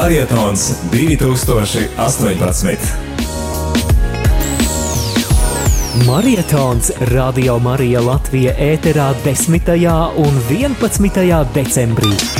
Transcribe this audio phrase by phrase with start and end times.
[0.00, 2.78] Marietons 2018.
[6.06, 9.60] Marietons Radio Marija Latvija ēterā 10.
[10.16, 11.44] un 11.
[11.52, 12.39] decembrī.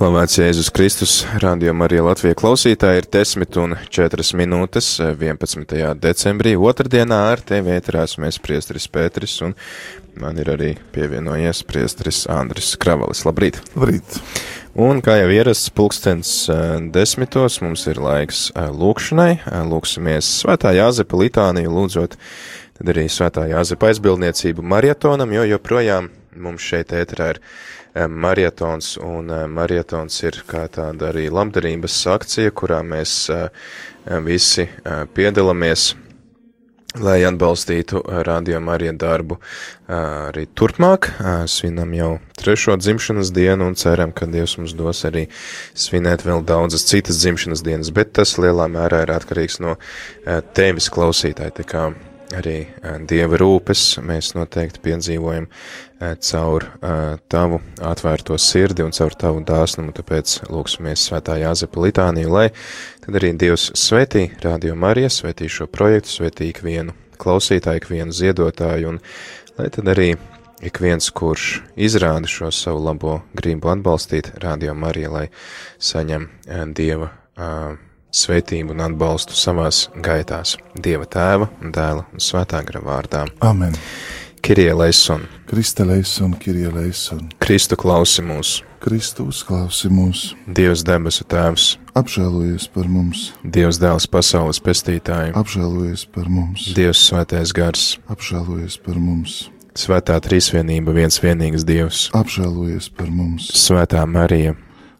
[0.00, 5.74] Slavēts Jēzus Kristus, rādījumā arī Latvijas klausītāji ir 10 un 4 minūtes 11.
[6.00, 6.54] decembrī.
[6.56, 9.52] Otradienā ar tevi ēterās mēs priestris Pēteris un
[10.16, 13.26] man ir arī pievienojies priestris Andris Kravalis.
[13.28, 13.58] Labrīt!
[13.74, 14.16] Labrīt!
[14.72, 16.32] Un kā jau ierasts pulkstens
[16.96, 19.34] desmitos, mums ir laiks lūkšanai.
[19.68, 22.16] Lūksimies svētā Jāzepa litāniju lūdzot,
[22.80, 26.08] tad arī svētā Jāzepa aizbildniecību marietonam, jo joprojām
[26.40, 27.44] mums šeit ēterā ir
[27.94, 33.30] marietons, un marietons ir kā tāda arī labdarības akcija, kurā mēs
[34.26, 34.68] visi
[35.14, 35.94] piedalāmies,
[36.98, 39.36] lai atbalstītu Radio Marija darbu
[39.94, 41.06] arī turpmāk.
[41.46, 42.10] Svinam jau
[42.40, 45.28] trešo dzimšanas dienu un ceram, ka Dievs mums dos arī
[45.78, 49.78] svinēt vēl daudzas citas dzimšanas dienas, bet tas lielā mērā ir atkarīgs no
[50.54, 51.68] tevis klausītāji.
[52.36, 52.68] Arī
[53.10, 55.48] Dieva rūpes mēs noteikti piedzīvojam
[56.22, 56.66] caur
[57.32, 62.46] tavu atvērto sirdi un caur tavu dāsnumu, tāpēc lūksimies svētā Jāzepa litāniju, lai
[63.02, 69.02] tad arī Dievs svētī Radio Marija, svētī šo projektu, svētī ikvienu klausītāju, ikvienu ziedotāju un
[69.58, 70.14] lai tad arī
[70.62, 75.28] ik viens, kurš izrāda šo savu labo gribu atbalstīt Radio Mariju, lai
[75.82, 76.28] saņem
[76.78, 77.10] Dieva
[78.14, 83.26] svētību un atbalstu savās gaitās Dieva tēva, dēla un svētā gara vārdā.
[83.44, 83.76] Amen.
[84.40, 85.26] Kirie leison.
[85.50, 87.28] Krista leison, Kirie leison.
[87.42, 88.60] Kristu klausi mūs.
[88.80, 90.30] Kristus klausi mūs.
[90.48, 91.74] Dievs debesu tēvs.
[91.98, 93.26] Apžēlojies par mums.
[93.44, 95.34] Dievs dēls pasaules pestītāju.
[95.36, 96.70] Apžēlojies par mums.
[96.76, 97.98] Dievs svētais gars.
[98.08, 99.42] Apžēlojies par mums.
[99.76, 102.06] Svētā trīsvienība viens vienīgs Dievs.
[102.16, 103.52] Apžēlojies par mums.
[103.60, 104.56] Svētā Marija.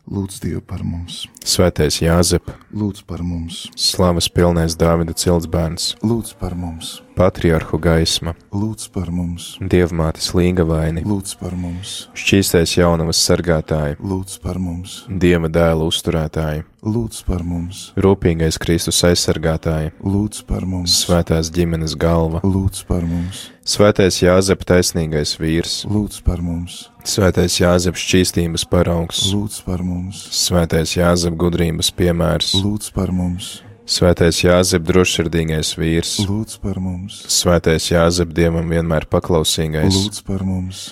[0.08, 1.26] Lūdz Dievu par mums.
[1.46, 2.48] Svētais Jāzep.
[2.74, 3.66] Lūdz par mums.
[3.78, 5.94] Slavas pilnais Dāvida ciltsbērns.
[6.02, 7.00] Lūdz par mums.
[7.18, 8.32] Patriarhu gaisma.
[8.54, 9.52] Lūdz par mums.
[9.60, 11.04] Dievmātes līgavaini.
[11.04, 12.08] Lūdz par mums.
[12.16, 14.00] Šķīstais jaunavas sargātāji.
[14.00, 15.02] Lūdz par mums.
[15.10, 16.64] Dieva dēla uzturētāji.
[16.80, 17.90] Lūdz par mums.
[18.00, 19.92] Rūpīgais Kristus aizsargātāji.
[20.00, 20.96] Lūdz par mums.
[21.04, 22.40] Svētās ģimenes galva.
[22.40, 23.50] Lūdz par mums.
[23.70, 25.74] Svētais Jāzep taisnīgais vīrs.
[25.86, 26.88] Lūdz par mums.
[27.06, 29.20] Svētais Jāzep šķīstības paraugs.
[29.30, 30.24] Lūdz par mums.
[30.34, 32.56] Svētais Jāzep gudrības piemērs.
[32.64, 33.60] Lūdz par mums.
[33.90, 36.16] Svētais Jāzep drošsirdīgais vīrs.
[36.26, 37.22] Lūdz par mums.
[37.30, 39.94] Svētais Jāzep dievam vienmēr paklausīgais.
[39.94, 40.88] Lūdz par mums.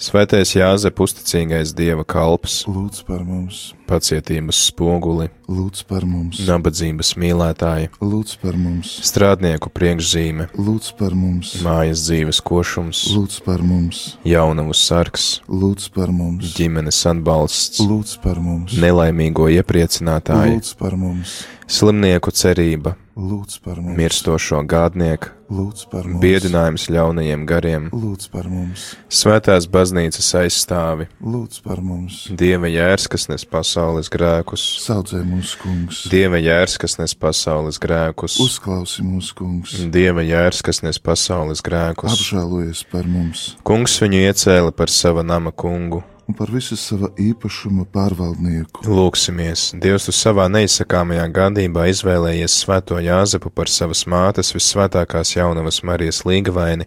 [0.00, 2.62] Svētais Jāzep uzticīgais dieva kalps.
[2.64, 3.74] Lūdz par mums.
[3.84, 5.26] Pacietības spoguli.
[5.44, 6.38] Lūdz par mums.
[6.48, 7.90] Nabadzības mīlētāji.
[8.00, 8.94] Lūdz par mums.
[9.04, 10.46] Strādnieku priekšzīme.
[10.56, 11.52] Lūdz par mums.
[11.66, 13.02] Mājas dzīves košums.
[13.12, 14.00] Lūdz par mums.
[14.24, 15.28] Jaunavu sargs.
[15.52, 16.54] Lūdz par mums.
[16.56, 17.84] Ģimenes atbalsts.
[17.84, 18.80] Lūdz par mums.
[18.80, 20.56] Nelaimīgo iepriecinātāji.
[20.56, 21.42] Lūdz par mums.
[21.68, 22.96] Slimnieku cerība.
[23.20, 23.98] Lūdz par mums.
[23.98, 25.28] Mirstošo gādnieku.
[25.52, 26.22] Lūdz par mums.
[26.22, 27.88] Biedinājums ļaunajiem gariem.
[27.92, 28.84] Lūdz par mums.
[29.12, 31.08] Svētās baznīcas aizstāvi.
[31.20, 32.22] Lūdz par mums.
[32.32, 34.64] Dieva jērs, kas nes pasaules grēkus.
[34.86, 36.04] Saudzē mūsu kungs.
[36.12, 38.38] Dieva jērs, kas nes pasaules grēkus.
[38.40, 39.74] Uzklausi mūsu kungs.
[39.92, 42.14] Dieva jērs, kas nes pasaules grēkus.
[42.16, 43.50] Apžēlojies par mums.
[43.68, 46.00] Kungs viņu iecēla par sava nama kungu.
[46.30, 48.84] Un par visu sava īpašuma pārvaldnieku.
[48.86, 56.22] Lūksimies, Dievs tu savā neizsakāmajā gādībā izvēlējies svēto Jāzepu par savas mātes vissvētākās jaunavas Marijas
[56.28, 56.86] līgavaini.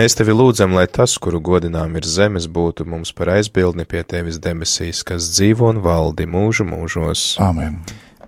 [0.00, 4.40] Mēs tevi lūdzam, lai tas, kuru godinām ir zemes, būtu mums par aizbildni pie tevis
[4.40, 7.34] debesīs, kas dzīvo un valdi mūžu mūžos.
[7.44, 7.82] Amen.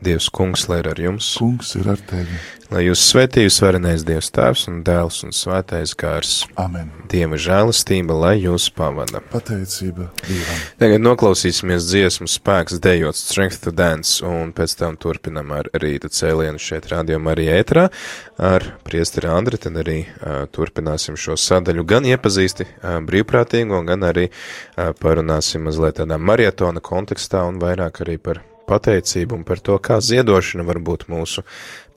[0.05, 2.39] Dievs kungs, lai ir ar jums, Kungs ir ar tevi.
[2.71, 6.47] lai jūs svētītu svarenais Dievs tēvs un dēls un svētais gars.
[6.57, 6.91] Amen.
[7.11, 9.21] Dieva žēlastība, lai jūs pavada.
[9.33, 10.61] Pateicība Dievam.
[10.79, 16.63] Tagad noklausīsimies dziesmu spēks dejot Strength to Dance, un pēc tam turpinam ar rīta cēlienu
[16.63, 17.89] šeit rādījumā arī ētrā
[18.41, 24.31] ar priesteri Andri, tad arī uh, turpināsim šo sadaļu, gan iepazīsti uh, brīvprātīgo, gan arī
[24.31, 29.99] uh, parunāsim mazliet tādā marietona kontekstā un vairāk arī par pateicību un par to, kā
[30.05, 31.45] ziedošana var būt mūsu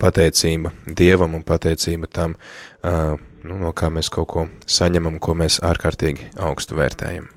[0.02, 2.36] pateicība Dievam un pateicība tam,
[2.84, 7.32] nu, no kā mēs kaut ko saņemam, ko mēs ārkārtīgi augstu vērtējam.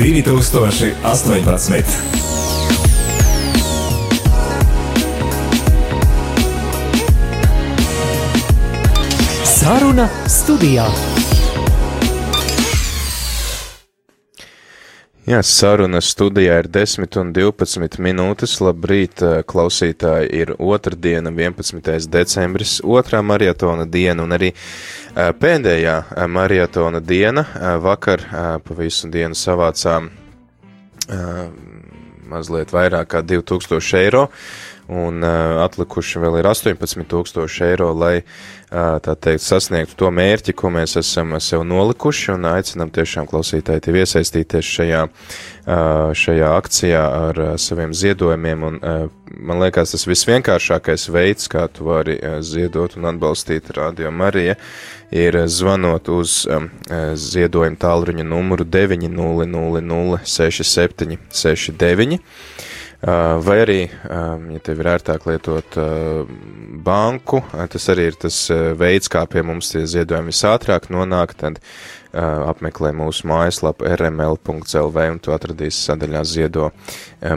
[0.00, 1.84] 2018.
[9.44, 10.86] Saruna studijā.
[15.28, 18.56] Jā, saruna studijā ir 10 un 12 minūtes.
[18.64, 20.32] Labrīt, eh, klausītāji!
[20.32, 22.08] Ir otrdiena, 11.
[22.08, 24.54] decembris, otrā maratona diena un arī
[25.14, 27.44] pēdējā eh, maratona diena.
[27.54, 30.10] Eh, Vakar eh, pa visu dienu savācām
[31.10, 31.46] eh,
[32.30, 34.28] mazliet vairāk kā 2000 eiro.
[34.90, 40.72] Un uh, atlikuši vēl ir 18,000 eiro, lai uh, tā teikt sasniegtu to mērķi, ko
[40.74, 42.32] mēs esam sev nolikuši.
[42.34, 45.59] Un aicinām tiešām klausītāji tevi iesaistīties šajā, uh,
[46.16, 48.64] šajā akcijā ar saviem ziedojumiem.
[48.66, 48.78] Un,
[49.30, 54.56] man liekas, tas visvienkāršākais veids, kā tu vari ziedot un atbalstīt Radio Mariju,
[55.14, 56.42] ir zvanot uz
[57.26, 62.20] ziedojumu tālruņa numuru 900 67 69.
[62.20, 62.69] Uh,
[63.00, 65.78] Vai arī, ja tev ir ērtāk lietot
[66.84, 67.40] banku,
[67.72, 68.36] tas arī ir tas
[68.76, 71.62] veids, kā pie mums tie ziedojumi visātrāk nonāk, tad
[72.12, 76.68] apmeklē mūsu mājaslapu rml.lv un tu atradīsi sadaļā ziedo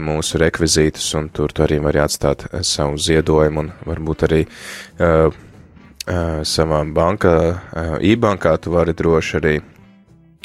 [0.03, 4.41] mūsu rekvizītus, un tur tu arī vari atstāt savu ziedojumu un varbūt arī
[6.43, 7.37] savā bankā,
[8.03, 9.61] e-bankā tu vari droši arī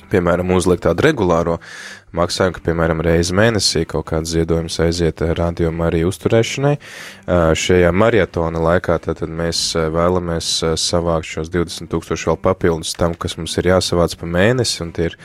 [0.09, 1.59] piemēram, uzlikt tādu regulāro
[2.17, 6.75] maksājumu, ka, piemēram, reizi mēnesī kaut kāds ziedojums aiziet rādījuma arī uzturēšanai.
[7.59, 10.51] Šajā maratona laikā tad mēs vēlamies
[10.81, 15.11] savākt šos 20 tūkstoši vēl papildus tam, kas mums ir jāsavāc pa mēnesi, un tie
[15.11, 15.19] ir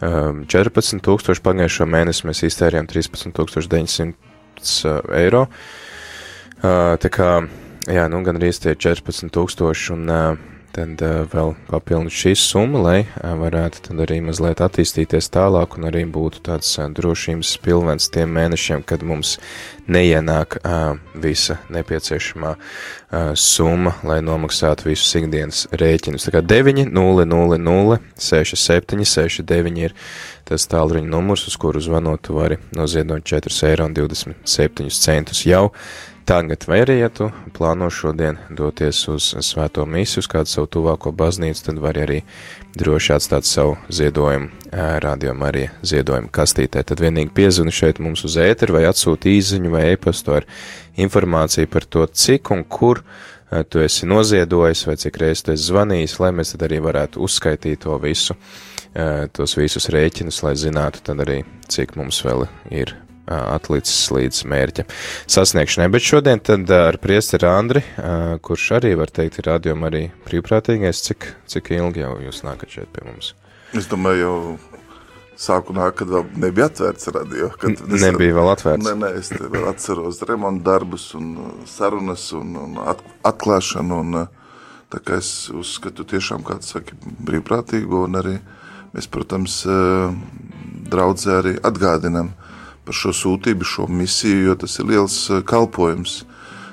[0.00, 3.36] 14 tūkstoši pagājušo mēnesi mēs iztērējām 13
[3.76, 5.46] 900 eiro.
[6.62, 7.28] Tā kā,
[7.90, 12.98] jā, nu, gan arī tie 14 tūkstoši, un tad uh, vēl papildināt šī summa, lai
[13.04, 18.32] uh, varētu tad arī mazliet attīstīties tālāk un arī būtu tāds uh, drošības pilvens tiem
[18.36, 19.36] mēnešiem, kad mums
[19.92, 20.60] neienāk
[21.18, 22.52] visa nepieciešamā
[23.34, 26.28] summa, lai nomaksātu visus ikdienas rēķinus.
[26.28, 29.96] Tā kā 9, 0, 0, 0, 6, 7, 6, 9 ir
[30.46, 33.90] tas tālruņa numurs, uz kuru zvanot, tu vari noziedot 4,27 eiro
[35.50, 35.66] jau
[36.24, 41.12] tagad, vai arī, ja tu plāno šodien doties uz svēto misiju, uz kādu savu tuvāko
[41.16, 42.18] baznīcu, tad vari arī
[42.78, 44.48] droši atstāt savu ziedojumu
[45.04, 46.84] rādījumu arī ziedojumu kastītē.
[46.88, 50.48] Tad vienīgi piezvani šeit mums uz ēteru vai atsūti īziņu vai e-pastu ar
[51.00, 53.02] informāciju par to, cik un kur
[53.68, 57.84] tu esi noziedojis vai cik reizes tu esi zvanījis, lai mēs tad arī varētu uzskaitīt
[57.84, 58.38] to visu,
[59.36, 64.84] tos visus rēķinus, lai zinātu tad arī, cik mums vēl ir atlicis līdz mērķa
[65.30, 65.88] sasniegšanai.
[65.94, 67.82] Bet šodien tad ar priesteri Andri,
[68.42, 72.90] kurš arī, var teikt, ir rādījuma arī brīvprātīgais, cik, cik ilgi jau jūs nākat šeit
[72.94, 73.32] pie mums?
[73.72, 74.36] Es domāju, jau
[75.42, 77.48] sākumā, kad vēl nebija atvērts radio.
[77.58, 78.84] Kad es- Nebija vēl atvērts.
[78.86, 81.32] Nē, nē, es vēl atceros remontu darbus un
[81.66, 84.00] sarunas un, un at, atklāšanu.
[84.04, 84.26] Un,
[84.92, 88.34] tā kā es uzskatu tiešām, kā tu saki, brīvprātīgo un arī
[88.92, 89.62] mēs, protams,
[90.92, 92.34] draudzē arī atgādinam
[92.86, 96.22] par šo sūtību, šo misiju, jo tas ir liels uh, kalpojums.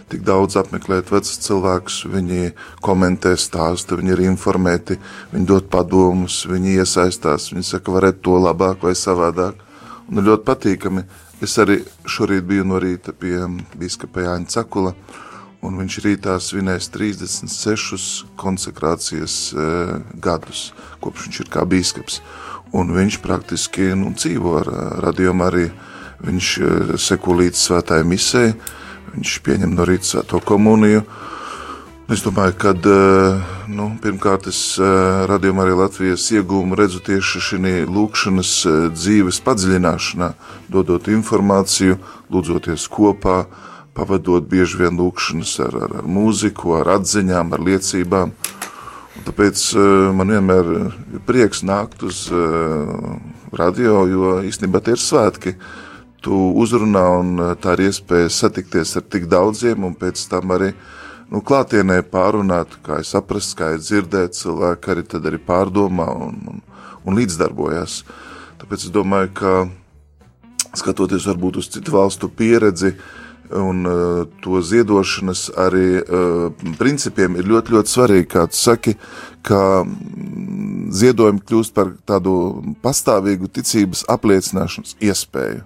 [0.10, 4.98] Tik daudz apmeklēt vecus cilvēkus, viņi komentē stāstu, viņi ir informēti,
[5.36, 9.62] viņi dod padomus, viņi iesaistās, viņi saka, varētu to labāk vai savādāk.
[10.10, 11.04] Un ir ļoti patīkami.
[11.46, 11.78] Es arī
[12.10, 13.38] šorīt biju no rīta pie
[13.78, 14.96] biskupa Jāņa Cakula,
[15.64, 19.68] un viņš rītā svinēs 36 konsekrācijas e,
[20.20, 20.72] gadus,
[21.04, 22.20] kopš viņš ir kā biskups.
[22.76, 24.74] Un viņš praktiski nu, dzīvo ar
[25.06, 25.70] radiomu arī.
[26.26, 28.46] Viņš e, seko līdz svētāja misē,
[29.14, 31.04] viņš pieņem no rīta svēto komuniju.
[32.10, 32.72] Es domāju, ka
[33.70, 34.60] nu, pirmkārt es
[35.30, 38.54] radījumā arī Latvijas iegūmu redzu tieši šī lūkšanas
[38.96, 40.32] dzīves padziļināšanā,
[40.74, 42.00] dodot informāciju,
[42.34, 43.44] lūdzoties kopā,
[43.94, 48.34] pavadot bieži vien lūkšanas ar, ar, ar mūziku, ar atziņām, ar liecībām.
[49.20, 49.68] Un tāpēc
[50.18, 52.26] man vienmēr ir prieks nākt uz
[53.54, 55.56] radio, jo īstenībā tie ir svētki.
[56.24, 60.74] Tu uzrunā un tā ir iespēja satikties ar tik daudziem un pēc tam arī
[61.32, 66.42] nu, klātienē pārunāt, kā es saprast, kā es dzirdēt, cilvēki arī tad arī pārdomā un,
[66.54, 66.60] un,
[67.06, 68.02] un līdzdarbojas.
[68.60, 69.54] Tāpēc es domāju, ka
[70.78, 72.94] skatoties varbūt uz citu valstu pieredzi
[73.56, 78.94] un uh, to ziedošanas arī uh, principiem ir ļoti, ļoti svarīgi, kā tu saki,
[79.46, 82.36] ka mm, ziedojumi kļūst par tādu
[82.84, 85.66] pastāvīgu ticības apliecināšanas iespēju.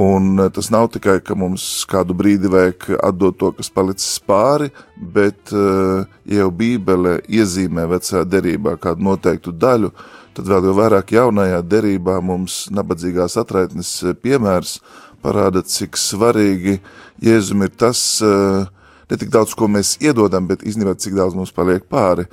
[0.00, 4.70] Un eh, tas nav tikai, ka mums kādu brīdi vajag atdot to, kas palicis pāri,
[4.96, 9.92] bet, ja jau Bībele iezīmē vecajā derībā kādu noteiktu daļu,
[10.34, 14.80] tad vēl jau vairāk jaunajā derībā mums nabadzīgās atraitnes piemērs
[15.22, 16.80] parāda, cik svarīgi
[17.22, 21.86] Jēzum ir tas, ne tik daudz, ko mēs iedodam, bet īstenībā cik daudz mums paliek
[21.86, 22.26] pāri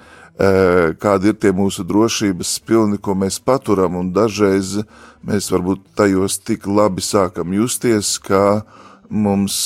[1.01, 4.79] kādi ir tie mūsu drošības pilni, ko mēs paturam, un dažreiz
[5.27, 8.63] mēs varbūt tajos tik labi sākam justies, ka
[9.11, 9.57] mums,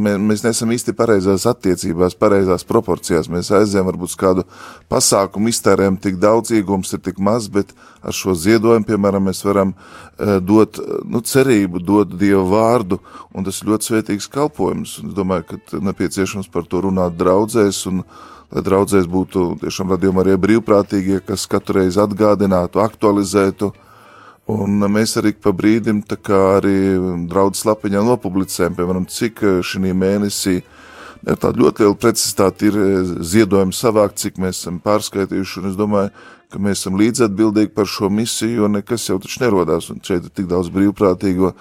[0.00, 3.28] mē, mēs nesam īsti pareizās attiecībās, pareizās proporcijās.
[3.28, 4.44] Mēs aizējām varbūt kādu
[4.90, 9.74] pasākumu, iztērējam tik daudz, iegums ir tik maz, bet ar šo ziedojumu, piemēram, mēs varam
[10.18, 13.00] dot nu, cerību, dot Dievu vārdu,
[13.36, 14.98] un tas ir ļoti svētīgs kalpojums.
[15.02, 18.02] Un es domāju, ka nepieciešams par to runāt draudzēs, un
[18.48, 23.74] lai draudzēs būtu tiešām radījumi arī brīvprātīgie, kas katru reizi atgādinātu, aktualizētu.
[24.48, 26.96] Un mēs arī pa brīdim tā kā arī
[27.28, 30.54] draudzes lapiņā nopublicējam, piemēram, cik šī mēnesī
[31.26, 32.78] ir tāda ļoti liela precizitāte ir
[33.28, 36.12] ziedojumi savākt, cik mēs esam pārskaitījuši, un es domāju,
[36.48, 40.32] ka mēs esam līdzatbildīgi par šo misiju, jo nekas jau taču nerodās, un šeit ir
[40.32, 41.52] tik daudz brīvprātīgo,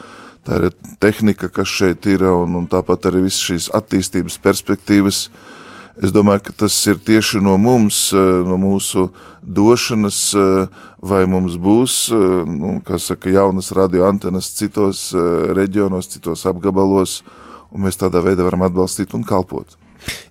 [0.48, 5.26] tā ir tehnika, kas šeit ir, un, un tāpat arī visas šīs attīstības perspektīvas,
[5.98, 9.08] Es domāju, ka tas ir tieši no mums, no mūsu
[9.42, 10.20] došanas,
[11.02, 11.96] vai mums būs,
[12.46, 15.08] nu, kā saka, jaunas radioantenas citos
[15.58, 17.24] reģionos, citos apgabalos,
[17.74, 19.74] un mēs tādā veidā varam atbalstīt un kalpot.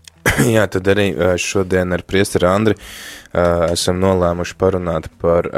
[0.55, 2.79] Jā, tad arī šodien ar priesteri Andri
[3.73, 5.51] esam nolēmuši parunāt par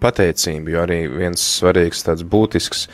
[0.00, 2.86] pateicību, jo arī viens svarīgs tāds būtisks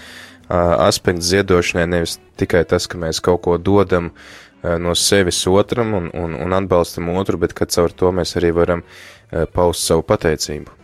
[0.52, 4.10] aspekts ziedošanai nevis tikai tas, ka mēs kaut ko dodam,
[4.62, 8.84] no sevis otram un, un, un atbalstam otru, bet ka caur to mēs arī varam
[9.54, 10.82] paust savu pateicību.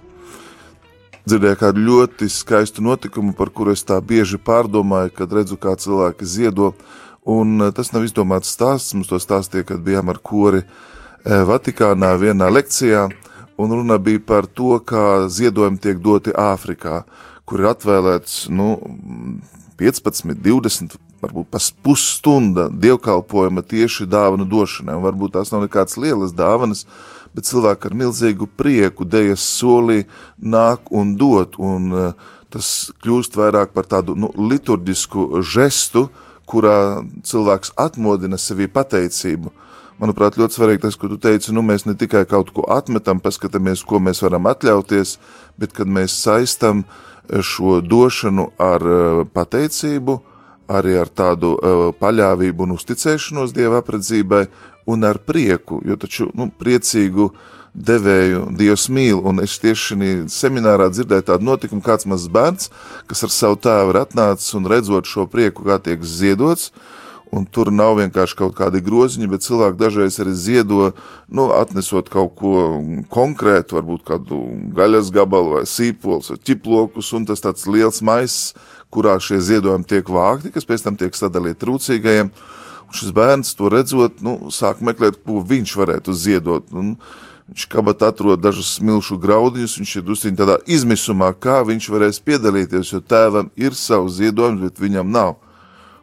[1.28, 6.24] Dzirdēju kādu ļoti skaistu notikumu, par kuru es tā bieži pārdomāju, kad redzu, kā cilvēki
[6.24, 6.70] ziedo.
[7.28, 8.94] Un tas nav izdomāts stāsts.
[8.96, 10.62] Mums to stāstīja, kad bijām ar kori
[11.24, 13.10] Vatikānā vienā lekcijā.
[13.60, 17.02] Un runa bija par to, kā ziedojumi tiek doti Āfrikā,
[17.44, 18.78] kur ir atvēlēts nu,
[19.76, 24.96] 15, 20 varbūt pas pusstunda dievkalpojuma tieši dāvanu došanai.
[24.98, 26.84] Un varbūt tās nav nekādas lielas dāvanas,
[27.34, 30.04] bet cilvēki ar milzīgu prieku dejas solī
[30.38, 31.58] nāk un dot.
[31.58, 36.08] Un uh, tas kļūst vairāk par tādu nu, liturģisku žestu,
[36.48, 39.52] kurā cilvēks atmodina sevi pateicību.
[39.98, 43.82] Manuprāt, ļoti svarīgi tas, ko tu teici, nu mēs ne tikai kaut ko atmetam, paskatāmies,
[43.82, 45.16] ko mēs varam atļauties,
[45.58, 46.84] bet kad mēs saistam
[47.26, 48.84] šo došanu ar
[49.34, 50.20] pateicību,
[50.68, 54.46] arī ar tādu uh, paļāvību un uzticēšanos Dieva apredzībai
[54.88, 57.30] un ar prieku, jo taču, nu, priecīgu
[57.78, 62.70] devēju Dievs mīl, un es tieši šī seminārā dzirdēju tādu notikumu, kāds mazs bērns,
[63.10, 66.72] kas ar savu tēvu ir atnācis un redzot šo prieku, kā tiek ziedots,
[67.34, 70.92] un tur nav vienkārši kaut kādi groziņi, bet cilvēki dažreiz arī ziedo,
[71.28, 72.54] nu, atnesot kaut ko
[73.12, 74.40] konkrētu, varbūt kādu
[74.76, 78.54] gaļas gabalu vai sīpols vai ķiplokus, un tas tāds liels maiss,
[78.94, 82.30] kurā šie ziedojumi tiek vākti, kas pēc tam tiek sadalīti trūcīgajiem.
[82.88, 86.70] Un šis bērns to redzot, nu, sāk meklēt, ko viņš varētu ziedot.
[86.72, 86.94] Un
[87.50, 92.94] viņš kabatā atrod dažus smilšu graudiņus, viņš ir drusciņ tādā izmisumā, kā viņš varēs piedalīties,
[92.94, 95.36] jo tēvam ir savs ziedojums, bet viņam nav.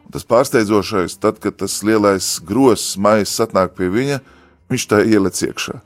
[0.06, 4.20] Un tas pārsteidzošais, tad, kad tas lielais gross maisa atnāk pie viņa,
[4.70, 5.80] viņš tā ielec iekšā.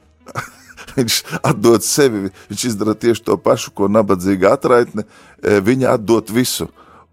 [0.98, 5.06] viņš atdod sevi, viņš izdara tieši to pašu, ko nabadzīga atraitne,
[5.40, 6.68] viņa atdod visu.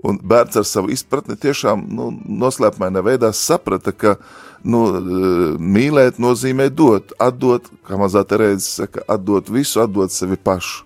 [0.07, 2.11] Un bērns ar savu izpratni tiešām nu,
[2.43, 4.15] noslēpumainā veidā saprata, ka
[4.63, 4.85] nu,
[5.59, 10.85] mīlēt nozīmē dot, atdot, kā mazā Terēze saka, atdot visu, atdot sevi pašu.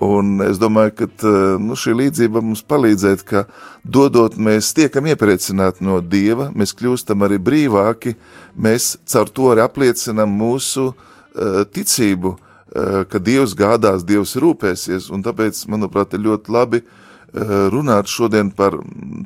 [0.00, 3.44] Un es domāju, ka nu, šī līdzība mums palīdzēt, ka
[3.84, 8.14] dodot mēs tiekam iepriecināti no Dieva, mēs kļūstam arī brīvāki,
[8.56, 15.24] mēs caur to arī apliecinam mūsu uh, ticību, uh, ka Dievs gādās, Dievs rūpēsies, un
[15.26, 16.96] tāpēc, manuprāt, ir ļoti labi uh,
[17.32, 18.78] runāt šodien par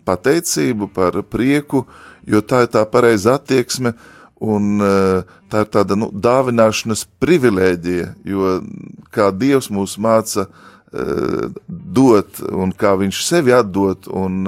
[0.05, 1.87] pateicību, par prieku,
[2.27, 3.95] jo tā ir tā pareiza attieksme,
[4.45, 4.83] Un
[5.51, 8.57] tā ir tāda nu, dāvināšanas privilēģija, jo
[9.15, 10.49] kā Dievs mūs māca
[11.67, 14.45] dot, un kā viņš sevi atdot un,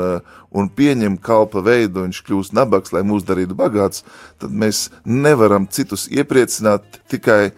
[0.51, 4.05] un pieņem kalpa veidu, viņš kļūst nabaks, lai mūs darītu bagāts,
[4.43, 7.51] tad mēs nevaram citus iepriecināt tikai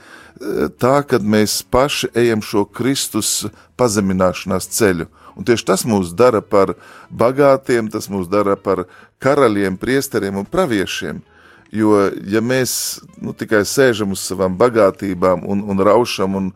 [0.81, 3.49] tā, kad mēs paši ejam šo Kristus
[3.81, 5.09] pazemināšanās ceļu.
[5.39, 6.75] Un tieši tas mūs dara par
[7.15, 8.89] bagātiem, tas mūs dara par
[9.23, 11.23] karaļiem, priesteriem un praviešiem.
[11.71, 12.73] Jo, ja mēs
[13.21, 16.47] nu, tikai sēžam uz savām bagātībām un, un raušam un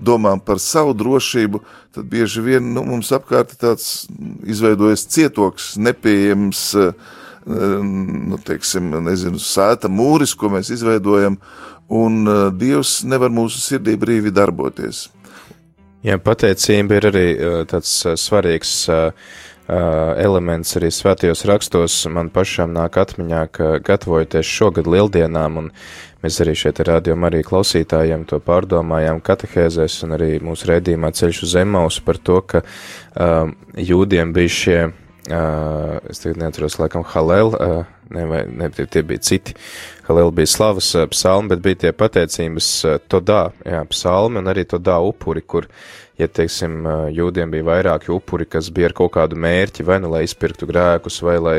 [0.00, 1.60] domājam par savu drošību,
[1.92, 3.90] tad bieži vien nu, mums apkārt ir tāds
[4.48, 6.64] izveidojas cietoks, nepieejams,
[7.44, 11.36] nu, teiksim, nezinu, sēta mūris, ko mēs izveidojam,
[11.92, 12.24] un
[12.56, 15.10] Dievs nevar mūsu sirdī brīvi darboties.
[16.02, 17.26] Jā, pateicība ir arī
[17.70, 18.72] tāds svarīgs
[19.68, 22.00] elements arī svētajos rakstos.
[22.10, 25.70] Man pašam nāk atmiņā, ka gatavojoties šogad lieldienām, un
[26.24, 31.44] mēs arī šeit ar rādījām arī klausītājiem to pārdomājām katehēzēs un arī mūsu rēdījumā ceļš
[31.46, 32.64] uz Emausu par to, ka
[33.14, 38.86] um, jūdiem bija šie, uh, es tagad neatceros, laikam, Halel, uh, ne, vai, ne, tie,
[38.90, 39.56] tie bija citi,
[40.06, 44.66] Halel bija slavas uh, psalmi, bet bija tie pateicības uh, todā, jā, psalmi un arī
[44.68, 45.68] todā upuri, kur
[46.20, 50.26] ja, teiksim, jūdiem bija vairāki upuri, kas bija ar kaut kādu mērķi, vai nu lai
[50.28, 51.58] izpirktu grēkus, vai lai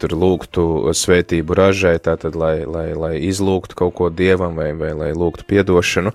[0.00, 5.10] tur lūgtu svētību ražai, tātad, lai, lai, lai izlūgtu kaut ko dievam, vai, vai lai
[5.12, 6.14] lūgtu piedošanu,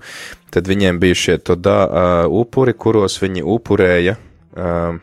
[0.50, 4.98] tad viņiem bija šie todā uh, upuri, kuros viņi upurēja uh,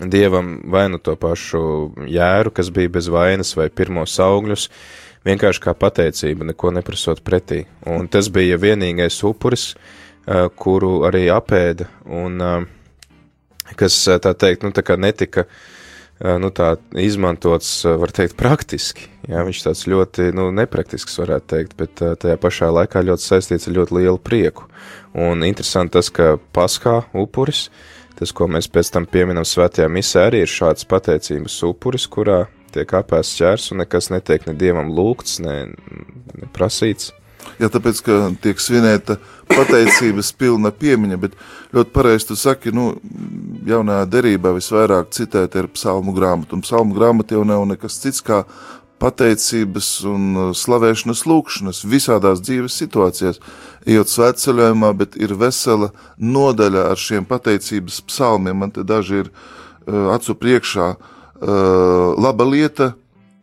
[0.00, 4.68] dievam vai nu to pašu jēru, kas bija bez vainas, vai pirmos augļus,
[5.26, 7.64] vienkārši kā pateicība, neko neprasot pretī.
[7.86, 9.92] Un tas bija vienīgais upuris, uh,
[10.56, 12.40] kuru arī apēda, un
[13.78, 15.46] kas, tā teikt, nu, tā kā netika,
[16.20, 19.08] nu, tā izmantots, var teikt, praktiski.
[19.30, 23.78] Jā, viņš tāds ļoti, nu, nepraktisks, varētu teikt, bet tajā pašā laikā ļoti saistīts ar
[23.80, 24.68] ļoti lielu prieku.
[25.18, 27.68] Un interesanti tas, ka paskā upuris,
[28.22, 32.94] tas, ko mēs pēc tam pieminam svētajā misē, arī ir šāds pateicības upuris, kurā tiek
[32.96, 35.56] apēsts ķērs un nekas netiek ne dievam lūgts, ne,
[36.38, 37.10] ne prasīts.
[37.58, 39.16] Jā, tāpēc, ka tiek svinēta
[39.50, 41.34] pateicības pilna piemiņa, bet
[41.74, 42.92] ļoti pareizi tu saki, nu,
[43.68, 48.44] jaunajā derībā visvairāk citēt ir psalmu grāmatu, un psalmu grāmata jau nav nekas cits kā
[49.02, 53.42] pateicības un uh, slavēšanas lūkšanas visādās dzīves situācijās,
[53.84, 60.14] ejot svētceļojumā, bet ir vesela nodaļa ar šiem pateicības psalmiem, man te daži ir uh,
[60.14, 62.92] acu priekšā, uh, laba lieta,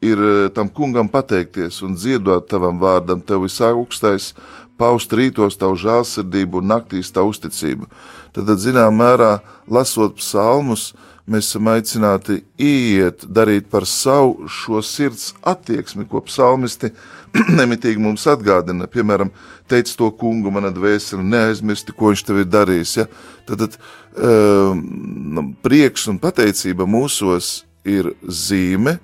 [0.01, 4.33] ir eh, tam kungam pateikties un ziedot tavam vārdam, tev visaugstais,
[4.79, 7.89] paust rītos tavu žēlsirdību un naktīs tavu uzticību.
[8.35, 10.93] Tad, zinām, mērā lasot psalmus,
[11.29, 16.91] mēs esam aicināti iet, darīt par savu šo sirds attieksmi, ko psalmisti
[17.59, 18.89] nemitīgi mums atgādina.
[18.89, 19.31] Piemēram,
[19.69, 22.95] teic to kungu, mana dvēsele, neaizmirsti, ko viņš tev ir darījis.
[23.01, 23.07] Ja?
[23.49, 23.77] Tad, tad
[24.17, 28.97] um, prieks un pateicība mūsos ir zīme,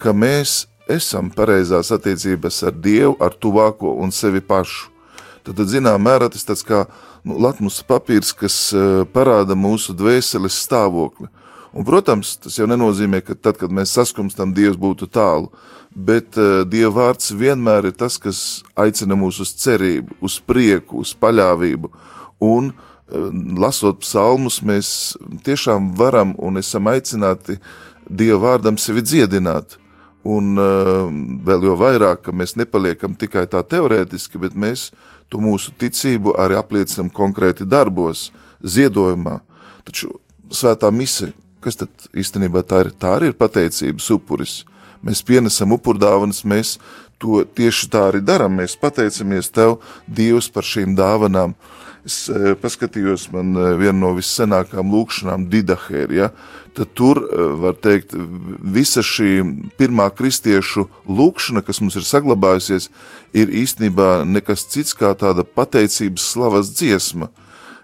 [0.00, 4.90] ka mēs esam pareizās attiecības ar Dievu, ar tuvāko un sevi pašu.
[5.44, 6.84] Tad, tad zinām, mērā tas tāds kā
[7.24, 11.30] nu, latmus papīrs, kas uh, parāda mūsu dvēseles stāvokli.
[11.70, 15.52] Un, protams, tas jau nenozīmē, ka tad, kad mēs saskumstam, Dievs būtu tālu,
[15.94, 21.14] bet uh, Dieva vārds vienmēr ir tas, kas aicina mūs uz cerību, uz prieku, uz
[21.14, 21.92] paļāvību.
[22.42, 23.28] Un, uh,
[23.62, 25.14] lasot psalmus, mēs
[25.46, 27.60] tiešām varam un esam aicināti
[28.10, 29.78] Dieva vārdam sevi dziedināt
[30.26, 31.06] Un uh,
[31.46, 34.90] vēl jau vairāk, ka mēs nepaliekam tikai tā teorētiski, bet mēs
[35.32, 38.28] to mūsu ticību arī apliecinam konkrēti darbos,
[38.60, 39.38] ziedojumā.
[39.88, 40.12] Taču
[40.52, 41.30] svētā mise,
[41.64, 42.92] kas tad īstenībā tā ir?
[42.96, 44.60] Tā arī ir pateicības upuris.
[45.04, 46.76] Mēs pienesam upurdāvanas, mēs
[47.20, 48.58] to tieši tā arī darām.
[48.60, 51.54] Mēs pateicamies Tev, Dievs, par šīm dāvanām.
[52.06, 56.16] Es e, paskatījos, man e, viena no vissenākajām lūkšanām, Didahēra.
[56.16, 56.28] Ja?
[56.76, 58.14] Tad tur, e, var teikt,
[58.76, 59.42] visa šī
[59.80, 62.88] pirmā kristiešu lūkšana, kas mums ir saglabājusies,
[63.36, 67.28] ir īstenībā nekas cits kā tāda pateicības slavas dziesma.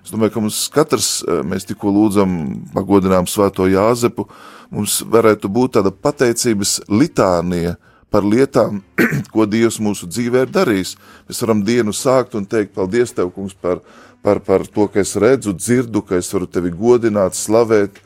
[0.07, 1.11] Es domāju, ka mums katrs,
[1.51, 2.37] mēs tikko lūdzam,
[2.77, 4.29] pagodinām Svēto Jāzepu,
[4.71, 7.75] mums varētu būt tāda pateicības litānija
[8.15, 8.85] par lietām,
[9.35, 10.95] ko Dievs mūsu dzīvē ir darījis.
[11.27, 13.83] Mēs varam dienu sākt un teikt, paldies Tev, kungs, par
[14.27, 18.01] par, par to, ka es redzu, dzirdu, ka es varu tevi godināt, slavēt,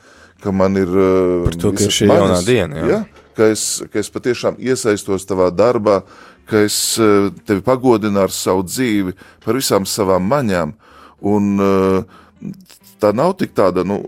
[0.45, 0.91] ka man ir.
[1.47, 2.83] Par to, ka ir šī manis, jaunā diena.
[2.83, 2.91] Jā.
[2.91, 3.29] Ja?
[3.39, 6.03] Ka, es, ka es patiešām iesaistos tavā darbā,
[6.51, 6.77] ka es
[7.49, 10.77] tevi pagodinu ar savu dzīvi, par visām savām maņām.
[11.27, 11.61] Un,
[13.01, 13.99] tā nav tik tāda nu,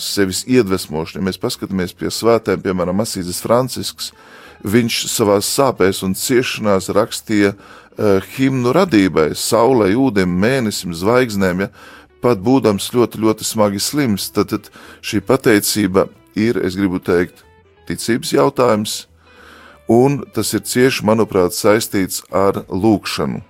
[0.00, 1.22] sevis iedvesmošana.
[1.22, 4.12] Ja mēs paskatāmies pie svētēm, piemēram, Asīzes Francisks,
[4.64, 11.70] viņš savā sāpēs un ciešanās rakstīja uh, himnu radībai, saulē, ūdem, mēnesim, zvaigznēm, ja,
[12.24, 14.70] pat būdams ļoti, ļoti smagi slims, tad, tad
[15.04, 17.44] šī pateicība ir, es gribu teikt,
[17.88, 18.94] ticības jautājums,
[19.92, 23.44] un tas ir cieši, manuprāt, saistīts ar lūkšanu.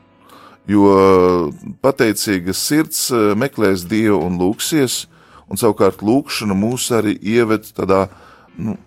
[0.71, 1.51] Jo
[1.85, 5.05] pateicīga sirds eh, meklēs Dievu un lūksies,
[5.51, 8.07] un savukārt lūkšana mūs arī ieved tādā
[8.57, 8.79] nu,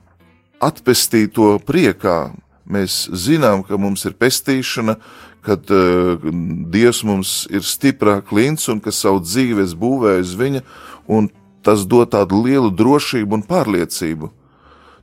[0.63, 2.33] atpestīto priekā.
[2.67, 4.97] Mēs zinām, ka mums ir pestīšana,
[5.45, 6.19] kad uh,
[6.73, 10.61] Dievs mums ir stiprā klints un ka savu dzīvi es būvēju uz viņa,
[11.07, 11.29] un
[11.63, 14.31] tas dod tādu lielu drošību un pārliecību.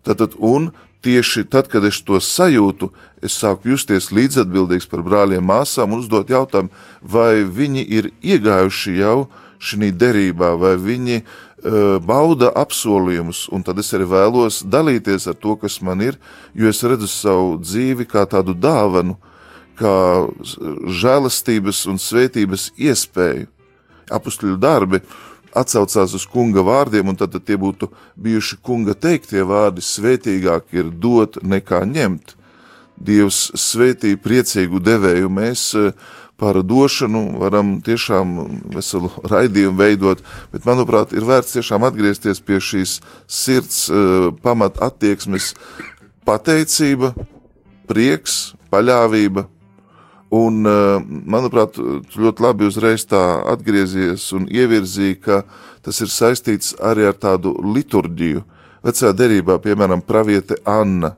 [0.05, 0.69] Tātad, un
[1.05, 2.91] tieši tad, kad es to sajūtu,
[3.25, 9.19] es sāku justies līdzatbildīgs par brāļiem, māsām uzdot jautājumu, vai viņi ir iegājuši jau
[9.65, 15.57] šī derībā, vai viņi uh, bauda apsolījumus, un tad es arī vēlos dalīties ar to,
[15.61, 16.19] kas man ir,
[16.57, 19.17] jo es redzu savu dzīvi kā tādu dāvanu,
[19.79, 19.95] kā
[21.03, 23.49] žēlastības un svētības iespēju.
[24.15, 25.01] Apustuļu darbi
[25.55, 27.91] atsaucās uz kunga vārdiem, un tad, tie būtu
[28.21, 32.37] bijuši kunga teiktie vārdi: svētīgāk ir dot nekā ņemt.
[32.95, 35.31] Dievs svētī priecīgu devēju.
[35.33, 35.91] Mēs eh,
[36.39, 38.37] par došanu varam tiešām
[38.75, 45.53] veselu raidījumu veidot, bet, manuprāt, ir vērts tiešām atgriezties pie šīs sirds uh, pamat attieksmes
[46.27, 47.13] pateicība,
[47.91, 49.47] prieks, paļāvība,
[50.35, 50.99] Un, eh,
[51.31, 53.21] manuprāt, tu ļoti labi uzreiz tā
[53.53, 55.43] atgriezies un ievirzīji, ka
[55.85, 58.43] tas ir saistīts arī ar tādu liturģiju.
[58.85, 61.15] Vecā derībā, piemēram, praviete Anna.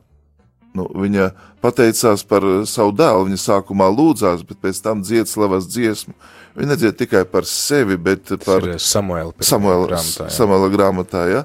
[0.76, 1.30] Nu, viņa
[1.64, 6.12] pateicās par savu dēlu, viņa sākumā lūdzās, bet pēc tam dzied slavas dziesmu.
[6.56, 10.28] Viņa nedzied tikai par sevi, bet par Samuela, Samuela grāmatā.
[10.28, 10.34] Jā.
[10.36, 11.42] Samuela grāmatā ja?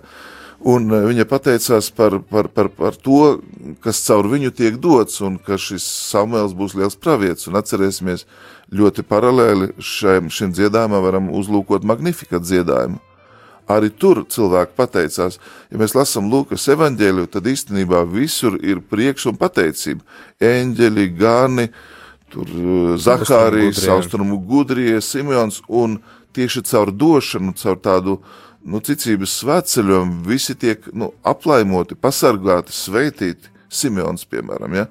[0.61, 3.39] Un eh, viņa pateicās par, par, par, par to,
[3.81, 7.47] kas caur viņu tiek dots, un ka šis Samuēls būs liels pravietis.
[7.49, 8.27] Un atcerēsimies,
[8.77, 13.01] ļoti paralēli šiem, šim dziedājumam varam uzlūkot magnifikat dziedājumu.
[13.71, 15.37] Arī tur cilvēki pateicās,
[15.71, 20.03] ja mēs lasām Lūkas evanģēliju, tad īstenībā visur ir prieks un pateicība.
[20.43, 21.67] Eņģeļi, gani,
[22.29, 25.97] tur eh, Zahārijas, Austrumu gudrie, Simjons, un
[26.35, 33.49] tieši caur došanu, caur tādu uh, nu, ticības svētceļojumi visi tiek nu, aplaimoti, pasargāti, sveitīti.
[33.71, 34.85] Simons, piemēram, ja?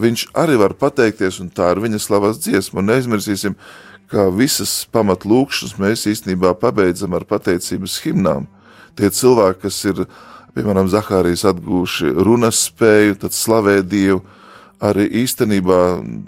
[0.00, 2.80] viņš arī var pateikties, un tā ir viņa slavas dziesma.
[2.80, 3.56] Un neaizmirsīsim,
[4.12, 8.48] ka visas pamatlūkšanas mēs īstenībā pabeidzam ar pateicības himnām.
[8.96, 10.04] Tie cilvēki, kas ir,
[10.56, 14.20] piemēram, Zahārijas atgūši runas spēju, tad slavē Dievu,
[14.82, 15.78] arī īstenībā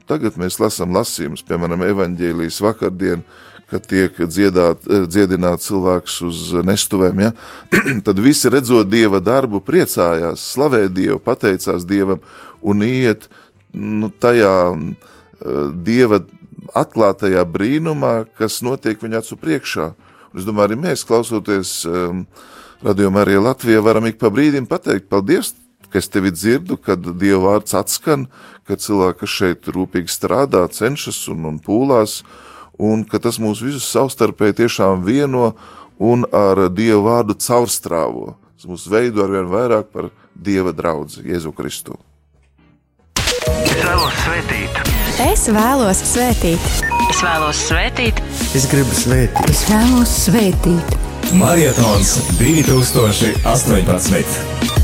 [0.08, 3.24] tagad mēs lasām lasījumus, piemēram, evaņģēlijas vakardien,
[3.70, 7.32] kad tiek dziedāt, eh, dziedināt cilvēks uz nestuvēm, ja?
[8.06, 12.22] tad visi redzot Dieva darbu priecājās, slavē Dievu, pateicās Dievam
[12.62, 13.28] un iet
[13.72, 14.86] nu, tajā uh,
[15.84, 16.20] Dieva
[16.74, 19.90] atklātajā brīnumā, kas notiek viņa acu priekšā.
[20.32, 22.24] Un es domāju, arī mēs, klausoties um,
[22.84, 25.52] radījumā arī Latvijā, varam ik pa brīdim pateikt, paldies,
[25.92, 28.26] ka es tevi dzirdu, kad Dieva vārds atskan,
[28.66, 33.86] kad cilvēki šeit rūpīgi strādā, cenšas un, un pūlās, uh, un ka tas mūs visus
[33.92, 35.52] savstarpēji tiešām vieno
[35.98, 38.34] un ar Dieva vārdu caurstrāvo.
[38.54, 41.98] Tas mūs veido ar vien vairāk par Dieva draugu Jēzu Kristu.
[43.64, 44.72] Es vēlos svētīt.
[45.24, 46.62] Es vēlos svētīt.
[47.10, 48.16] Es vēlos svētīt.
[48.56, 49.50] Es gribu svētīt.
[49.50, 50.86] Es vēlos svētīt.
[51.38, 52.10] Marietons
[52.40, 54.83] 2018.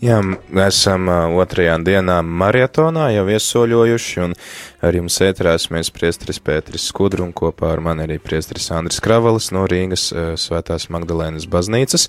[0.00, 0.16] Jā,
[0.64, 4.32] esam otrajā dienā maratonā jau iesoļojuši, un
[4.80, 9.50] ar jums ētrās mēs priestris Pēteris Skudru un kopā ar mani arī priestris Andris Kravalis
[9.52, 10.06] no Rīgas
[10.40, 12.08] Svētās Magdalēnas baznīcas,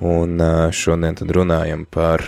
[0.00, 0.40] un
[0.72, 2.24] šodien tad runājam par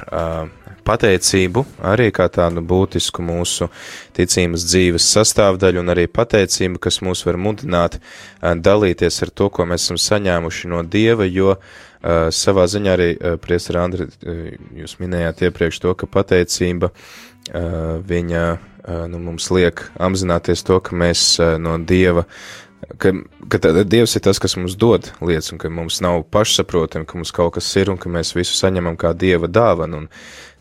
[0.85, 3.73] pateicību arī kā tādu būtisku mūsu
[4.13, 7.97] ticības dzīves sastāvdaļu un arī pateicību, kas mūs var mudināt
[8.45, 11.88] dalīties ar to, ko mēs esam saņēmuši no Dieva, jo Uh,
[12.35, 14.47] savā ziņā arī uh, Priester Andri, uh,
[14.79, 16.93] jūs minējāt iepriekš to, ka pateicība
[17.49, 18.41] viņa
[19.09, 21.23] nu, mums liek apzināties to, ka mēs
[21.61, 22.27] no Dieva,
[23.01, 23.15] ka,
[23.49, 27.17] ka tā, Dievs ir tas, kas mums dod lietas, un ka mums nav pašsaprotami, ka
[27.17, 30.05] mums kaut kas ir, un ka mēs visu saņemam kā Dieva dāvanu,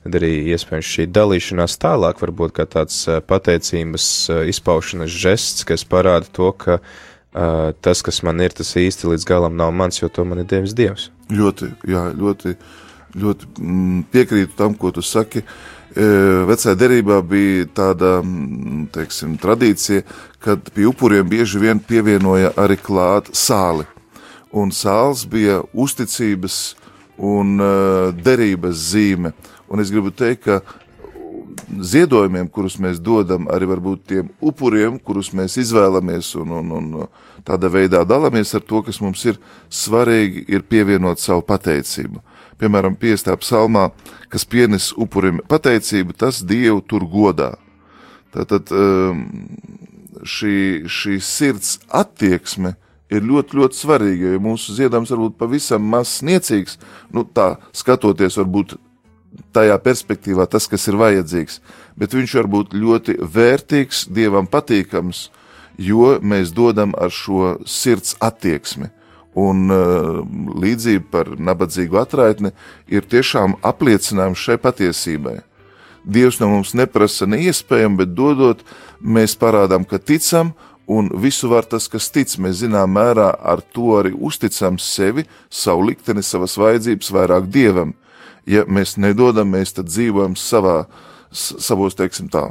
[0.06, 4.08] tad arī iespējams šī dalīšanās tālāk varbūt kā tāds pateicības
[4.54, 6.80] izpaušanas žests, kas parāda to, ka
[7.82, 10.76] tas, kas man ir, tas īsti līdz galam nav mans, jo to man ir devis
[10.78, 11.10] Dievs.
[11.34, 12.54] Ļoti, jā, ļoti,
[13.18, 15.44] ļoti mm, piekrītu tam, ko tu saki.
[15.98, 20.04] Vecajā derībā bija tāda mm, teiksim, tradīcija,
[20.44, 23.88] kad pie upuriem bieži vien pievienoja arī klāt sāli.
[24.54, 26.76] Un sāls bija uzticības
[27.18, 27.58] un
[28.22, 29.34] derības zīme.
[29.68, 30.62] Un es gribu teikt, ka
[31.68, 36.94] ziedojumiem, kurus mēs dodam, arī varbūt tiem upuriem, kurus mēs izvēlamies un, un, un
[37.48, 39.40] tādā veidā dalāmies ar to, kas mums ir
[39.72, 42.22] svarīgi, ir pievienot savu pateicību.
[42.58, 43.92] Piemēram, piestā psalmā,
[44.34, 47.54] kas pienes upurim pateicību, tas Dievu tur godā.
[48.34, 49.24] Tātad um,
[50.26, 52.74] šī, šī sirds attieksme
[53.14, 56.76] ir ļoti, ļoti svarīga, jo mūsu ziedojums var būt pavisam maz sniecīgs,
[57.14, 58.76] nu tā skatoties varbūt
[59.56, 61.62] tajā perspektīvā tas, kas ir vajadzīgs,
[62.00, 65.28] bet viņš var būt ļoti vērtīgs, dievam patīkams,
[65.78, 68.92] jo mēs dodam ar šo sirds attieksmi.
[69.38, 70.24] Un uh,
[70.58, 72.54] līdzība par nabadzīgu atraitni
[72.90, 75.36] ir tiešām apliecinājums šai patiesībai.
[76.08, 78.64] Dievs no mums neprasa neiespējamu, bet dodot,
[79.04, 80.56] mēs parādām, ka ticam,
[80.88, 82.32] un visu var tas, kas tic.
[82.42, 87.94] Mēs zinām mērā ar to arī uzticam sevi, savu likteni, savas vajadzības vairāk Dievam
[88.48, 90.86] ja mēs nedodam, mēs tad dzīvojam savā,
[91.32, 92.48] savos, teiksim tā,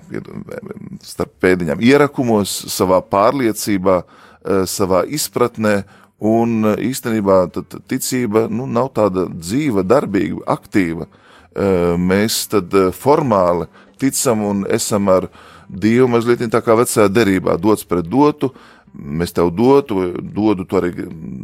[1.05, 5.81] starp pēdiņām ierakumos, savā pārliecībā, e, savā izpratnē,
[6.21, 11.09] un īstenībā tad ticība, nu, nav tāda dzīva, darbīga, aktīva.
[11.09, 13.69] E, mēs tad formāli
[14.01, 15.31] ticam un esam ar
[15.67, 18.53] Dievu mazliet tā kā vecajā derībā, dots pret dotu,
[18.95, 20.93] mēs tev dotu, dodu, tu arī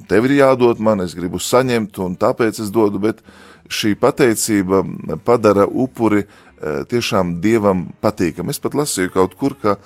[0.08, 3.22] tev ir jādod man, es gribu saņemt, un tāpēc es dodu, bet
[3.72, 4.82] šī pateicība
[5.24, 6.30] padara upuri eh,
[6.90, 8.50] tiešām dievam patīkam.
[8.52, 9.76] Es pat lasīju kaut kur, ka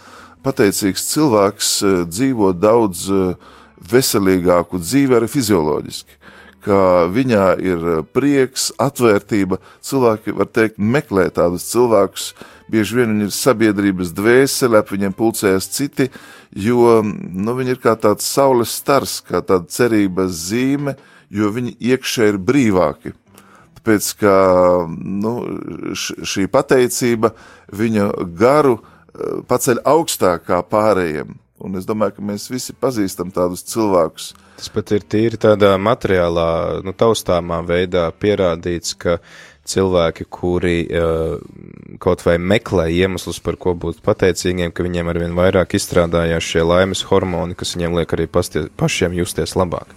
[0.47, 3.51] pateicīgs cilvēks eh, dzīvo daudz eh,
[3.93, 6.23] veselīgāku dzīvi arī fizioloģiski
[6.67, 9.61] ka viņā ir prieks, atvērtība.
[9.87, 12.33] Cilvēki, var teikt, meklē tādus cilvēkus,
[12.73, 16.09] bieži vien viņi ir sabiedrības dvēsele, ap viņiem pulcējas citi,
[16.51, 20.97] jo nu, viņi ir kā tāds saules stars, kā tāda cerības zīme,
[21.31, 23.15] jo viņi iekšē ir brīvāki
[23.87, 24.35] tāpēc ka
[24.99, 25.33] nu,
[25.95, 27.33] šī pateicība
[27.71, 31.37] viņa garu eh, paceļ augstāk kā pārējiem.
[31.57, 34.35] Un es domāju, ka mēs visi pazīstam tādus cilvēkus.
[34.59, 39.17] Tas pat ir tīri tādā materiālā, nu, taustāmā veidā pierādīts, ka
[39.67, 41.39] cilvēki, kuri uh,
[41.99, 47.07] kaut vai meklē iemeslus, par ko būt pateicīgiem, ka viņiem arvien vairāk izstrādājās šie laimes
[47.09, 49.97] hormoni, kas viņiem liek arī pastie, pašiem justies labāk.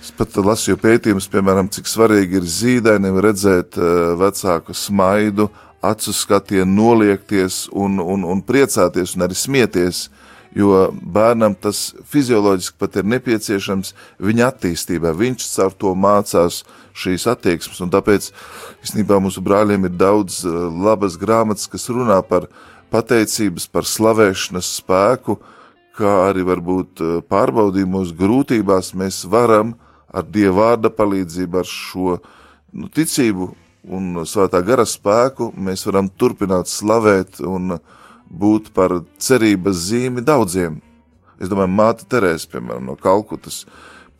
[0.00, 5.50] Es pat lasīju pētījumus, piemēram, cik svarīgi ir zīdainim redzēt uh, vecāku smaidu,
[5.84, 10.06] acu skatienu, noliekties un, un, un priecāties un arī smieties,
[10.56, 13.92] jo bērnam tas fizioloģiski pat ir nepieciešams
[14.24, 15.12] viņa attīstībā.
[15.20, 16.62] Viņš caur to mācās
[16.96, 18.30] šīs attieksmes, un tāpēc,
[18.80, 22.48] īstenībā, mūsu brāļiem ir daudz uh, labas grāmatas, kas runā par
[22.88, 25.36] pateicības, par slavēšanas spēku,
[26.00, 32.18] kā arī varbūt uh, pārbaudījumos, grūtībās mēs varam uh, ar Dieva vārda palīdzību, ar šo
[32.72, 33.50] nu, ticību
[33.90, 37.78] un svētā gara spēku mēs varam turpināt slavēt un
[38.30, 40.80] būt par cerības zīmi daudziem.
[41.40, 43.64] Es domāju, māte Terēze, piemēram, no Kalkutas,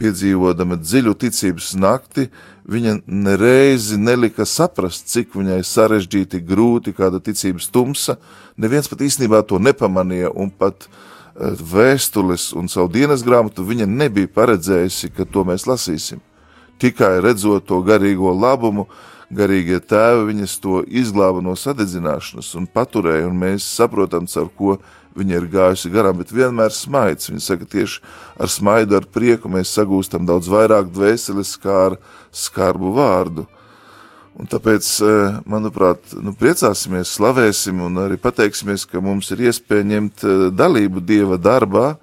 [0.01, 2.31] piedzīvodama dziļu ticības nakti,
[2.71, 8.17] viņa nereizi nelika saprast, cik viņai sarežģīti, grūti kāda ticības tumsa.
[8.57, 11.03] Neviens pat īstenībā to nepamanīja un pat uh,
[11.41, 16.21] vēstules un savu dienas grāmatu, viņa nebija paredzējusi, ka to mēs lasīsim.
[16.81, 18.87] Tikai redzot to garīgo labumu,
[19.33, 24.79] garīgie tēvi viņas to izglāba no sadedzināšanas un paturēja, un mēs saprotam, ar ko
[25.17, 27.31] viņa ir gājusi garām, bet vienmēr smaids.
[27.31, 28.03] Viņa saka, tieši
[28.41, 31.99] ar smaidu, ar prieku mēs sagūstam daudz vairāk dvēseles kā ar
[32.33, 33.47] skarbu vārdu.
[34.39, 40.25] Un tāpēc, eh, manuprāt, nu, priecāsimies, slavēsim un arī pateiksimies, ka mums ir iespēja ņemt
[40.25, 41.99] eh, dalību Dieva darbā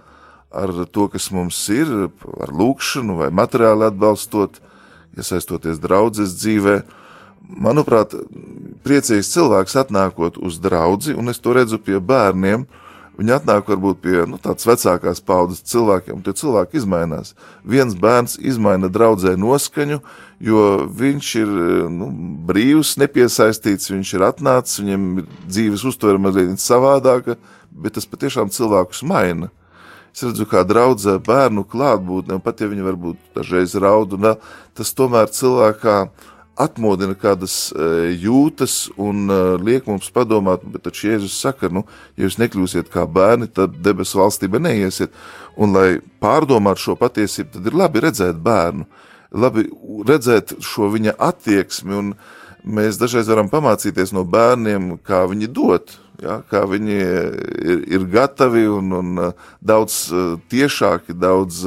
[0.51, 1.87] ar to, kas mums ir,
[2.39, 4.59] ar lūkšanu vai materiāli atbalstot,
[5.17, 6.81] iesaistoties draudzes dzīvē.
[7.47, 8.13] Manuprāt,
[8.83, 12.86] priecīgs cilvēks atnākot uz draudzi, un es to redzu pie bērniem, uh,
[13.17, 17.33] Viņi atnāk varbūt pie nu, tādas vecākās paudzes cilvēkiem, un tie cilvēki izmainās.
[17.65, 19.97] Viens bērns izmaina draudzē noskaņu,
[20.45, 20.65] jo
[20.99, 21.53] viņš ir
[21.93, 22.11] nu,
[22.45, 27.39] brīvs, nepiesaistīts, viņš ir atnācis, viņam ir dzīves uztvere mazliet savādāka,
[27.73, 29.49] bet tas patiešām cilvēkus maina.
[30.13, 34.31] Es redzu, kā draudzē bērnu klātbūtne, pat ja viņi varbūt dažreiz raud, un
[34.77, 35.97] tas tomēr cilvēkā
[36.57, 41.83] atmodina kādas e, jūtas un e, liek mums padomāt, bet taču Jēzus saka, nu,
[42.17, 45.13] ja jūs nekļūsiet kā bērni, tad debesu valstība neiesiet.
[45.57, 48.87] Un, lai pārdomātu šo patiesību, tad ir labi redzēt bērnu,
[49.37, 49.67] labi
[50.07, 52.11] redzēt šo viņa attieksmi, un
[52.67, 55.93] mēs dažreiz varam pamācīties no bērniem, kā viņi dot,
[56.23, 60.07] ja, kā viņi ir, ir gatavi un, un e, daudz
[60.49, 61.63] tiešāki, daudz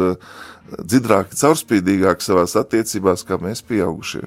[0.71, 4.27] dzidrāki, caurspīdīgāki savās attiecībās, kā mēs pieaugušie.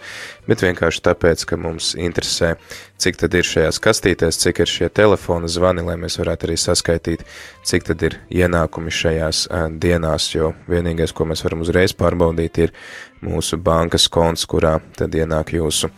[0.49, 2.57] bet vienkārši tāpēc, ka mums interesē,
[2.99, 7.23] cik tad ir šajās kastītēs, cik ir šie telefona zvani, lai mēs varētu arī saskaitīt,
[7.69, 9.45] cik tad ir ienākumi šajās
[9.79, 12.75] dienās, jo vienīgais, ko mēs varam uzreiz pārbaudīt, ir
[13.23, 15.93] mūsu bankas konts, kurā tad ienāk jūsu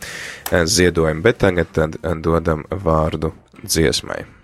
[0.51, 1.25] ziedojumi.
[1.25, 4.40] Bet tagad tad dodam vārdu dziesmai.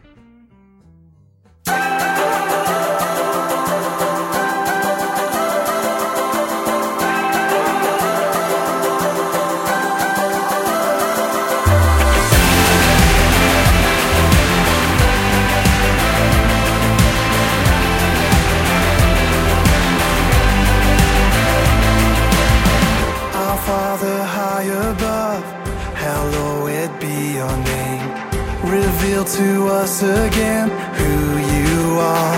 [29.87, 30.69] Again
[30.99, 32.37] who you are.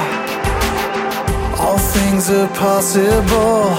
[1.59, 3.73] All things are possible,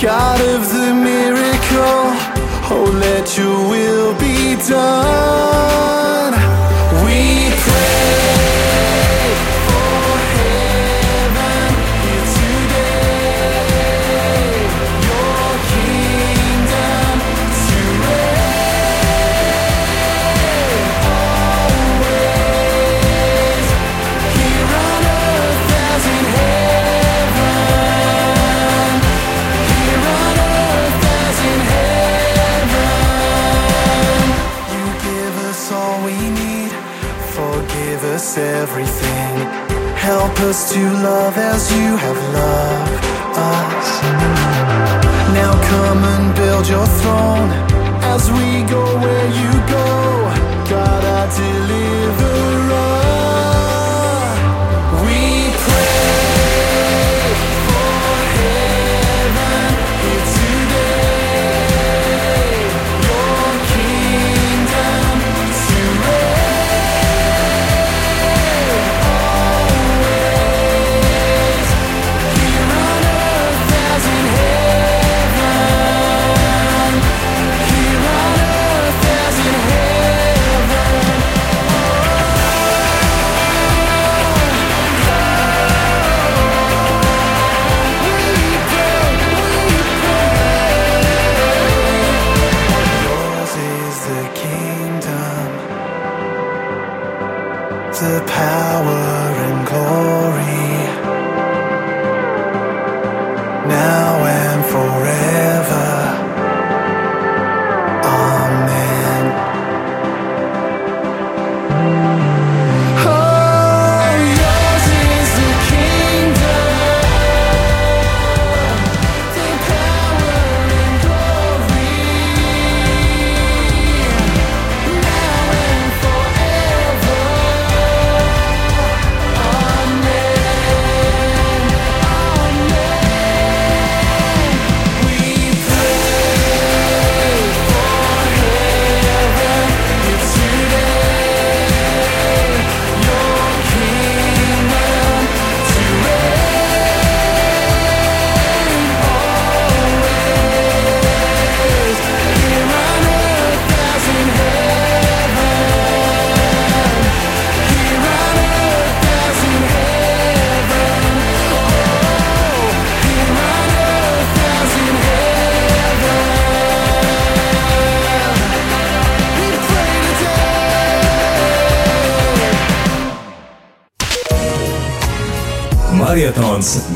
[0.00, 2.04] God of the miracle.
[2.70, 6.34] Oh, let your will be done.
[7.06, 8.33] We pray
[35.64, 36.70] us all we need,
[37.32, 39.34] forgive us everything.
[39.96, 43.04] Help us to love as you have loved
[43.36, 43.88] us.
[45.32, 47.50] Now come and build your throne
[48.12, 49.88] as we go where you go.
[50.68, 51.83] God, our deliverer.
[98.34, 98.63] how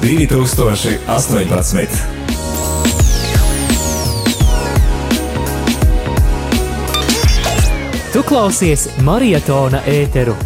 [0.02, 1.88] Marietons 2018.
[8.12, 10.36] Tu klausies maratona ēteru.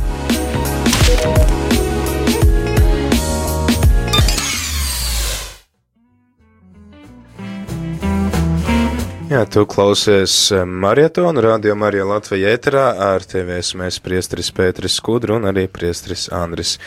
[9.52, 15.66] Tu klausies maratonu radio Marija Latvija ēterā ar tevi mēs priestris Pēteris Skudru un arī
[15.68, 16.78] priestris Andris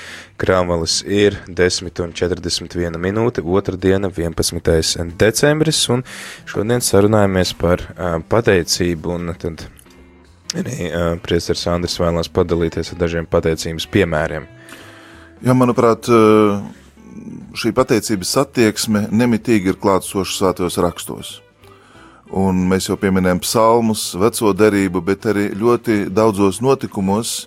[0.41, 0.95] Krāmalis.
[1.05, 5.13] Ir 10.41 minūte, otra diena, 11.
[5.13, 6.01] decembris, un
[6.49, 9.68] šodien sarunājamies par uh, pateicību, un tad
[10.57, 14.49] arī uh, priestris Andris vēlās padalīties ar dažiem pateicības piemēriem.
[15.45, 16.09] Jā, manuprāt,
[17.53, 21.39] šī pateicības attieksme nemitīgi ir klātsoša svētajos rakstos.
[22.36, 27.46] Un mēs jau pieminējām psalmus, veco derību, bet arī ļoti daudzos notikumos,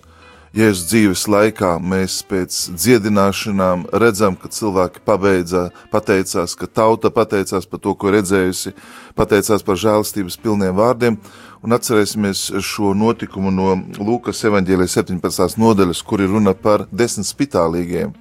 [0.49, 7.83] Jēzus dzīves laikā mēs pēc dziedināšanām redzam, ka cilvēki pabeidza, pateicās, ka tauta pateicās par
[7.83, 8.73] to, ko redzējusi,
[9.13, 11.19] pateicās par žēlastības pilniem vārdiem,
[11.61, 15.61] un atcerēsimies šo notikumu no Lūkas evaņģēlijas 17.
[15.61, 18.17] nodaļas, kur ir runa par desmit spitālīgiem.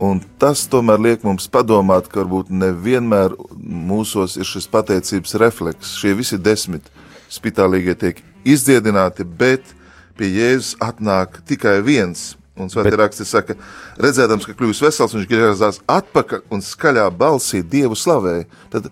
[0.00, 5.92] Un tas tomēr liek mums padomāt, ka varbūt nevienmēr mūsos ir šis pateicības refleks.
[6.00, 6.88] Šie visi desmit
[7.28, 9.74] spitālīgie tiek izdziedināti, bet
[10.16, 12.30] pie Jēzus atnāk tikai viens.
[12.60, 12.98] Un svētā bet...
[13.02, 13.58] raksts saka,
[14.00, 18.48] redzēdams, ka kļūst vesels, viņš griezās atpakaļ un skaļā balsī Dievu slavēja.
[18.72, 18.88] Tad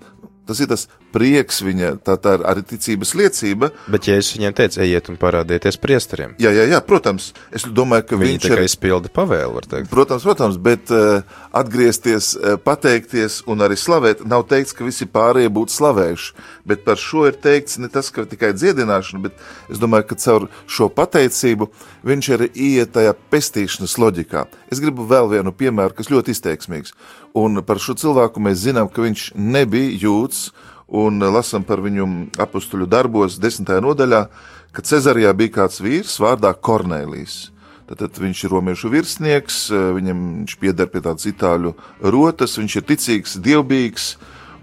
[0.48, 3.70] tas ir tas prieks viņa, tā, tā ir arī ticības liecība.
[3.90, 6.34] Bet, es viņiem teicu, ejiet un parādieties priesteriem.
[6.42, 7.30] Jā, jā, jā, protams.
[7.54, 8.68] Es domāju, ka Viņi viņš tikai ir.
[8.68, 9.90] izpilda pavēli, var teikt.
[9.92, 11.22] Protams, protams, bet uh,
[11.56, 16.32] atgriezties, uh, pateikties un arī slavēt, nav teikts, ka visi pārējie būtu slavējuši.
[16.68, 19.38] Bet par šo ir teikts ne tas, ka tikai dziedināšana, bet
[19.72, 21.70] es domāju, ka caur šo pateicību
[22.08, 24.44] viņš arī iet tajā pestīšanas loģikā.
[24.72, 26.94] Es gribu vēl vienu piemēru, kas ļoti izteiksmīgs.
[27.38, 30.48] Un par šo cilvēku mēs zinām, ka viņš nebija jūts
[30.88, 32.08] un lasām par viņu
[32.40, 34.24] apakstuļu darbos, desmitajā nodaļā,
[34.72, 37.48] ka Cezarijā bija kāds vīrs vārdā Kornēlijs.
[37.88, 41.72] Tad viņš ir romiešu virsnieks, viņam viņš pieder pie tādas itāļu
[42.04, 44.10] rotas, viņš ir ticīgs, dievbijīgs,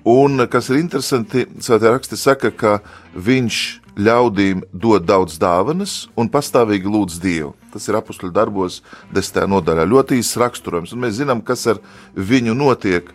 [0.06, 2.76] un, kas ir interesanti, svētā raksti saka, ka
[3.18, 3.62] viņš
[3.98, 7.56] ļaudīm dod daudz dāvanas un pastāvīgi lūdz Dievu.
[7.74, 8.82] Tas ir apakstuļu darbos,
[9.16, 9.88] desmitā nodaļā.
[9.90, 11.82] Ļoti īsts raksturojums, un mēs zinām, kas ar
[12.14, 13.10] viņu notiek.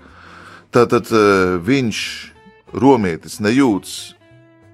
[0.74, 1.06] Tātad
[1.66, 2.02] viņš
[2.72, 4.14] romietis nejūtas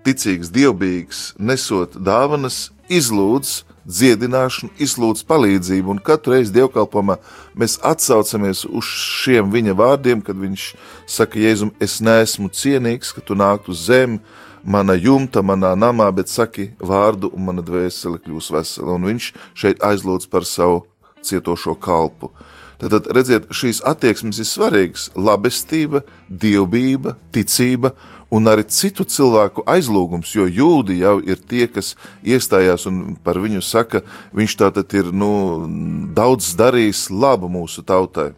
[0.06, 7.18] ticīgs, dievbijīgs, nesot dāvanas, izlūdz dziedināšanu, izlūdz palīdzību, un katru reizi dievkalpojumā
[7.58, 10.66] mēs atsaucamies uz šiem viņa vārdiem, kad viņš
[11.10, 14.20] saka, Jēzum, es neesmu cienīgs, ka tu nāktu uz zemi,
[14.66, 19.82] mana jumta, manā namā, bet saki vārdu, un mana dvēsele kļūs vesela, un viņš šeit
[19.86, 20.84] aizlūdz par savu
[21.26, 22.32] cietošo kalpu.
[22.76, 27.94] Tad, redziet, šīs attieksmes ir svarīgas- labestība, dievbijība, ticība
[28.30, 33.62] un arī citu cilvēku aizlūgums, jo jūdi jau ir tie, kas iestājās un par viņu
[33.62, 34.02] saka,
[34.34, 35.66] viņš tātad ir nu,
[36.12, 38.34] daudz darījis labu mūsu tautai.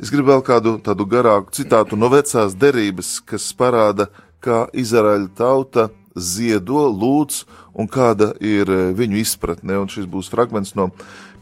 [0.00, 4.08] Es gribu vēl kādu tādu garāku citātu no vecās derības, kas parāda,
[4.40, 7.44] kā Izraēla tauta ziedo, lūdz
[7.76, 9.76] un kāda ir viņu izpratne.
[9.76, 10.88] Un šis būs fragments no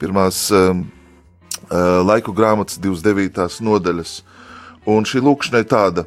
[0.00, 0.88] pirmās um,
[2.08, 3.60] laiku grāmatas 29.
[3.64, 4.20] nodaļas.
[4.88, 6.04] Un šī lūkšana ir tāda: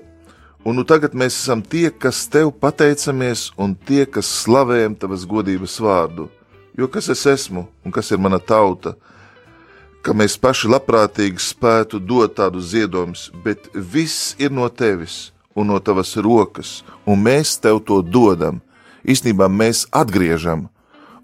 [0.61, 5.79] Un nu tagad mēs esam tie, kas tev pateicamies, un tie, kas slavējam tavas godības
[5.81, 6.27] vārdu.
[6.77, 8.93] Jo kas es esmu un kas ir mana tauta?
[10.05, 15.79] Ka mēs paši labprātīgi spētu dot tādu ziedojumus, bet viss ir no tevis un no
[15.81, 18.61] tavas rokas, un mēs tev to dodam.
[19.01, 20.67] Īsnībā mēs atgriežam.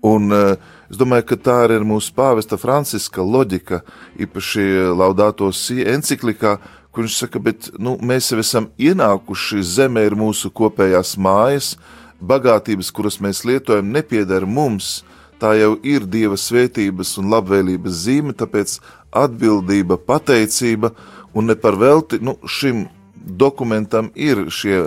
[0.02, 0.58] Un uh,
[0.92, 3.82] es domāju, ka tā arī ir mūsu pāvesta Franciska loģika,
[4.20, 4.66] īpaši
[4.98, 6.58] Laudāto Si enciklikā,
[6.92, 11.76] kur viņš saka, bet nu, mēs jau esam ienākuši, zeme ir mūsu kopējās mājas,
[12.18, 15.04] bagātības, kuras mēs lietojam, nepieder mums,
[15.38, 18.80] tā jau ir Dieva svētības un labvēlības zīme, tāpēc
[19.14, 20.94] atbildība, pateicība
[21.38, 22.88] un ne par velti nu, šim
[23.28, 24.86] dokumentam ir šie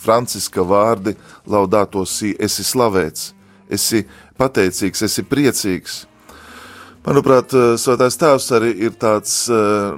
[0.00, 1.14] franciska vārdi
[1.46, 3.32] laudāto sī, esi slavēts,
[3.72, 4.04] esi
[4.40, 6.02] pateicīgs, esi priecīgs.
[7.02, 7.50] Manuprāt,
[7.82, 9.48] Svētais Tēvs arī ir tāds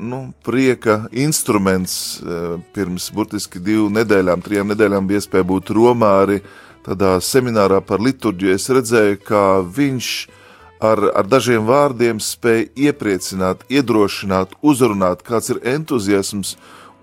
[0.01, 2.22] nu, prieka instruments.
[2.72, 6.39] Pirms burtiski divu nedēļām, trijām nedēļām bija iespēja būt Romā arī
[6.87, 8.55] tādā seminārā par liturģiju.
[8.57, 9.45] Es redzēju, kā
[9.77, 10.09] viņš
[10.85, 16.55] ar, ar dažiem vārdiem spēja iepriecināt, iedrošināt, uzrunāt, kāds ir entuziasms,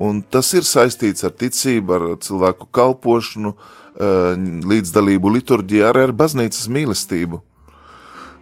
[0.02, 3.54] un tas ir saistīts ar ticību, ar cilvēku kalpošanu,
[4.00, 7.42] līdzdalību liturģijā, arī ar baznīcas mīlestību.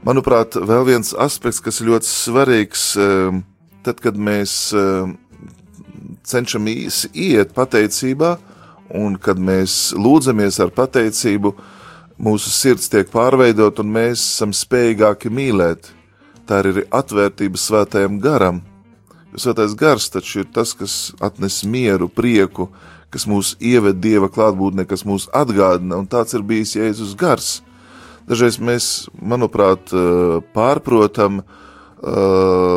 [0.05, 2.83] Manuprāt, vēl viens aspekts, kas ir ļoti svarīgs,
[3.83, 4.53] tad, kad mēs
[6.29, 8.37] cenšamies iet pateicībā,
[8.95, 11.53] un kad mēs lūdzamies ar pateicību,
[12.19, 15.91] mūsu sirds tiek pārveidot, un mēs esam spējīgāki mīlēt.
[16.49, 18.63] Tā ir arī atvērtība svētajam garam.
[19.37, 22.71] Svētais gars taču ir tas, kas atnes mieru, prieku,
[23.09, 27.59] kas mūs ieved dieva klātbūtnē, kas mūs atgādina, un tāds ir bijis Jēzus gars.
[28.29, 29.89] Dažreiz mēs, manuprāt,
[30.53, 31.41] pārprotam,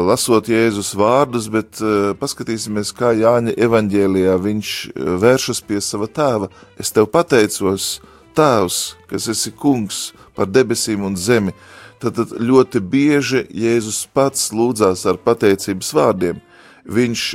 [0.09, 1.83] lasot Jēzus vārdus, bet
[2.19, 6.49] paskatīsimies, kā Jāņa evaņģēlijā viņš vēršas pie sava tēva.
[6.81, 8.01] Es tev pateicos,
[8.33, 8.79] tēvs,
[9.13, 11.53] kas esi kungs par debesīm un zemi.
[12.01, 16.41] Tad, tad ļoti bieži Jēzus pats lūdzās ar pateicības vārdiem.
[16.83, 17.27] Viņš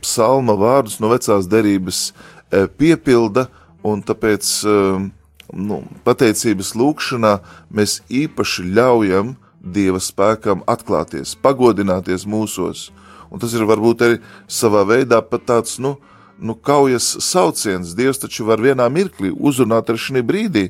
[0.00, 2.14] psalma vārdus no vecās derības
[2.78, 3.48] piepilda,
[3.84, 4.50] un tāpēc
[5.52, 7.38] nu, pateicības lūkšanā
[7.74, 9.34] mēs īpaši ļaujam
[9.64, 12.90] Dieva spēkam atklāties, pagodināties mūsos.
[13.32, 15.94] Un tas ir varbūt arī savā veidā pat tāds, nu,
[16.36, 17.94] nu kaujas sauciens.
[17.96, 20.66] Dievs taču var vienā mirklī uzrunāt arī šī brīdī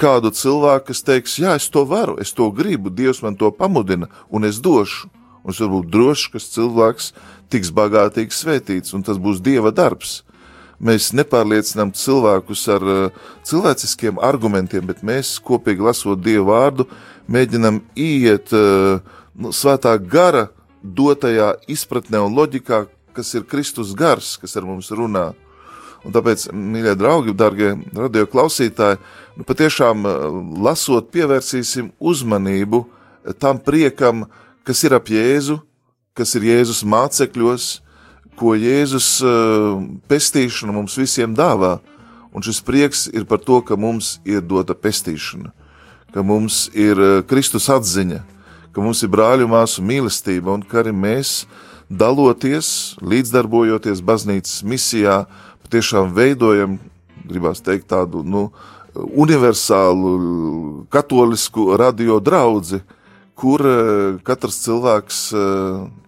[0.00, 4.08] kādu cilvēku, kas teiks, jā, es to varu, es to gribu, Dievs man to pamudina,
[4.32, 5.10] un es došu.
[5.44, 7.12] Un es varu būt drošs, ka cilvēks
[7.52, 10.22] tiks bagātīgi svētīts, un tas būs Dieva darbs
[10.80, 16.88] mēs nepārliecinām cilvēkus ar uh, cilvēciskiem argumentiem, bet mēs kopīgi lasot Dievu vārdu,
[17.30, 19.00] mēģinam iet uh,
[19.36, 20.48] nu, svētā gara
[20.82, 25.30] dotajā izpratnē un loģikā, kas ir Kristus gars, kas ar mums runā.
[26.06, 28.96] Un tāpēc, mīļie draugi, darbie radio klausītāji,
[29.36, 30.06] nu, patiešām
[30.64, 32.86] lasot, pievērsīsim uzmanību
[33.38, 34.24] tam priekam,
[34.64, 35.58] kas ir ap Jēzu,
[36.16, 37.68] kas ir Jēzus mācekļos,
[38.40, 39.20] ko Jēzus
[40.08, 41.78] pestīšana mums visiem dāvā.
[42.30, 45.50] Un šis prieks ir par to, ka mums ir dota pestīšana,
[46.14, 48.20] ka mums ir Kristus atziņa,
[48.70, 51.42] ka mums ir brāļu māsu mīlestība un ka arī mēs,
[51.90, 55.24] daloties, līdzdarbojoties baznīcas misijā,
[55.66, 56.78] patiešām veidojam,
[57.26, 58.46] gribās teikt, tādu nu,
[58.94, 62.80] universālu katolisku radio draudzi,
[63.40, 63.64] kur
[64.26, 65.20] katrs cilvēks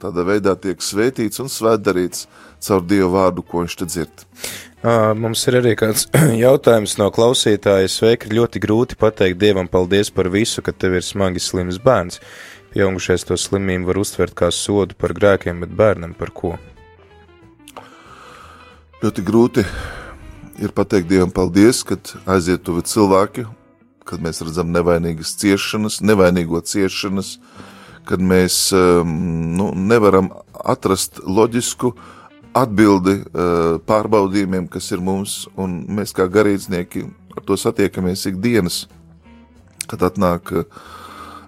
[0.03, 2.26] tādā veidā tiek svētīts un svētdarīts
[2.62, 4.24] caur Dieva vārdu, ko viņš te dzird.
[4.83, 6.09] Mums ir arī kāds
[6.45, 7.91] jautājums no klausītāja.
[7.91, 12.18] Sveiki, ir ļoti grūti pateikt Dievam paldies par visu, ka tev ir smagi slims bērns.
[12.72, 16.55] Pieaugušais to slimību var uztvert kā sodu par grēkiem, bet bērnam par ko?
[19.03, 19.66] Ļoti grūti
[20.62, 23.47] ir pateikt Dievam paldies, kad aiziet tuvi cilvēki,
[24.09, 27.36] kad mēs redzam nevainīgas ciešanas, nevainīgo ciešanas,
[28.09, 31.92] kad mēs nu, nevaram atrast loģisku
[32.59, 33.20] atbildi
[33.88, 38.82] pārbaudījumiem, kas ir mums, un mēs kā garīdznieki ar to satiekamies ikdienas,
[39.88, 40.53] kad atnāk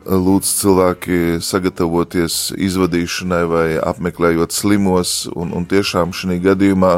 [0.04, 6.94] lūdz cilvēki sagatavoties izvadīšanai vai apmeklējot slimos, un, un tiešām šī gadījumā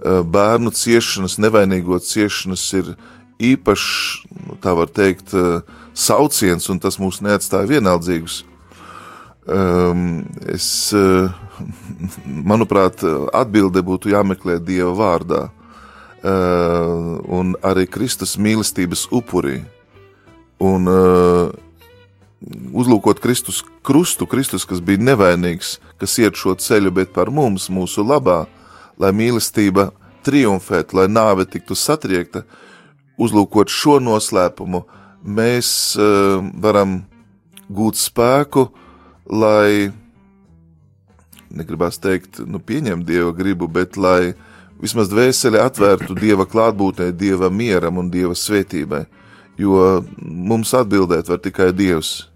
[0.00, 2.94] bērnu ciešanas, nevainīgo ciešanas ir
[3.40, 3.90] īpašs,
[4.46, 5.34] nu, tā var teikt,
[5.96, 8.42] sauciens, un tas mūs neatstāja vienaldzīgus.
[9.50, 10.22] Um,
[10.52, 10.92] es,
[12.24, 13.02] manuprāt,
[13.34, 19.60] atbilde būtu jāmeklē Dieva vārdā, uh, un arī Kristus mīlestības upurī.
[20.60, 21.50] Un uh,
[22.76, 28.04] uzlūkot Kristus krustu, Kristus, kas bija nevainīgs, kas iet šo ceļu, bet par mums, mūsu
[28.06, 28.44] labā,
[29.00, 29.90] lai mīlestība
[30.24, 32.69] triumfētu, lai nāve tiktu satriekta, uh,
[33.20, 34.84] uzlūkot šo noslēpumu,
[35.24, 37.02] mēs uh, varam
[37.70, 38.68] gūt spēku,
[39.30, 39.90] lai,
[41.52, 44.32] negribās teikt, nu, pieņemt dieva gribu, bet lai
[44.80, 49.04] vismaz dvēseli atvērtu dieva klātbūtnē, dieva mieram un dieva svētībai.
[49.60, 52.29] Jo mums atbildēt var tikai dievs.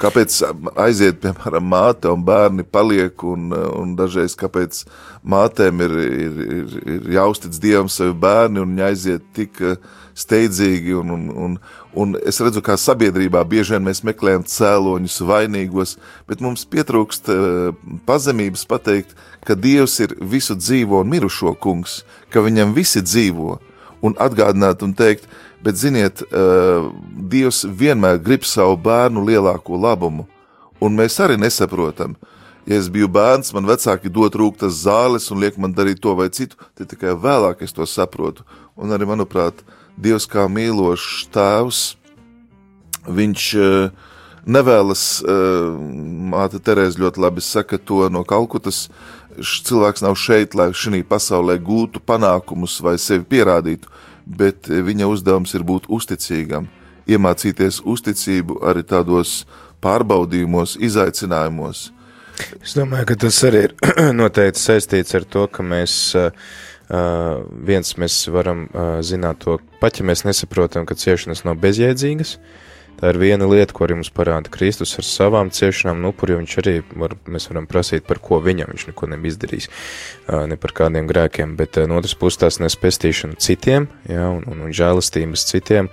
[0.00, 0.36] Kāpēc
[0.80, 4.82] aiziet, piemēram, māte un bērni paliek, un, un dažreiz kāpēc
[5.22, 9.62] mātēm ir, ir, ir, ir jāuztic dievam savi bērni, un viņi aiziet tik
[10.18, 11.54] steidzīgi, un, un, un,
[11.98, 15.96] un es redzu, kā sabiedrībā bieži vien mēs meklējam cēloņus, vainīgos,
[16.30, 17.30] bet mums pietrūkst
[18.06, 19.14] pazemības pateikt,
[19.46, 22.02] ka Dievs ir visu dzīvo un mirušo kungs,
[22.34, 23.58] ka viņam visi dzīvo,
[24.04, 25.26] un atgādināt un teikt,
[25.64, 26.90] Bet, ziniet, uh,
[27.30, 30.26] Dievs vienmēr grib savu bērnu lielāko labumu,
[30.84, 32.18] un mēs arī nesaprotam.
[32.68, 36.28] Ja es biju bērns, man vecāki dod rūktas zāles un liek man darīt to vai
[36.32, 38.44] citu, tad tikai vēlāk es to saprotu.
[38.76, 39.64] Un arī, manuprāt,
[39.96, 41.82] Dievs kā mīlošs tēvs,
[43.08, 44.12] viņš uh,
[44.44, 45.70] nevēlas, uh,
[46.34, 48.88] māte Terēze ļoti labi saka to no Kalkutas,
[49.40, 53.93] cilvēks nav šeit, lai šī pasaulē gūtu panākumus vai sevi pierādītu
[54.26, 56.68] bet viņa uzdevums ir būt uzticīgam,
[57.10, 59.44] iemācīties uzticību arī tādos
[59.84, 61.90] pārbaudījumos, izaicinājumos.
[62.64, 63.74] Es domāju, ka tas arī ir
[64.20, 66.32] noteikti saistīts ar to, ka mēs uh,
[67.68, 72.63] viens mēs varam uh, zināt to, pat ja mēs nesaprotam, ka ciešanas nav bezjēdzīgas, uh,
[73.00, 76.52] Tā ir viena lieta, ko arī mums parāda Kristus ar savām ciešanām, nu, kur viņš
[76.62, 79.68] arī var, mēs varam prasīt, par ko viņam viņš neko nebija izdarījis,
[80.50, 84.76] ne par kādiem grēkiem, bet no otras puses tās nespēstīšana citiem, ja, un, un, un
[84.76, 85.90] žēlastības citiem,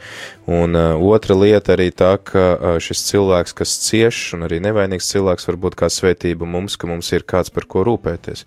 [0.52, 5.60] un otra lieta arī tā, ka šis cilvēks, kas cieš, un arī nevainīgs cilvēks, var
[5.66, 8.46] būt kā svētība mums, ka mums ir kāds par ko rūpēties,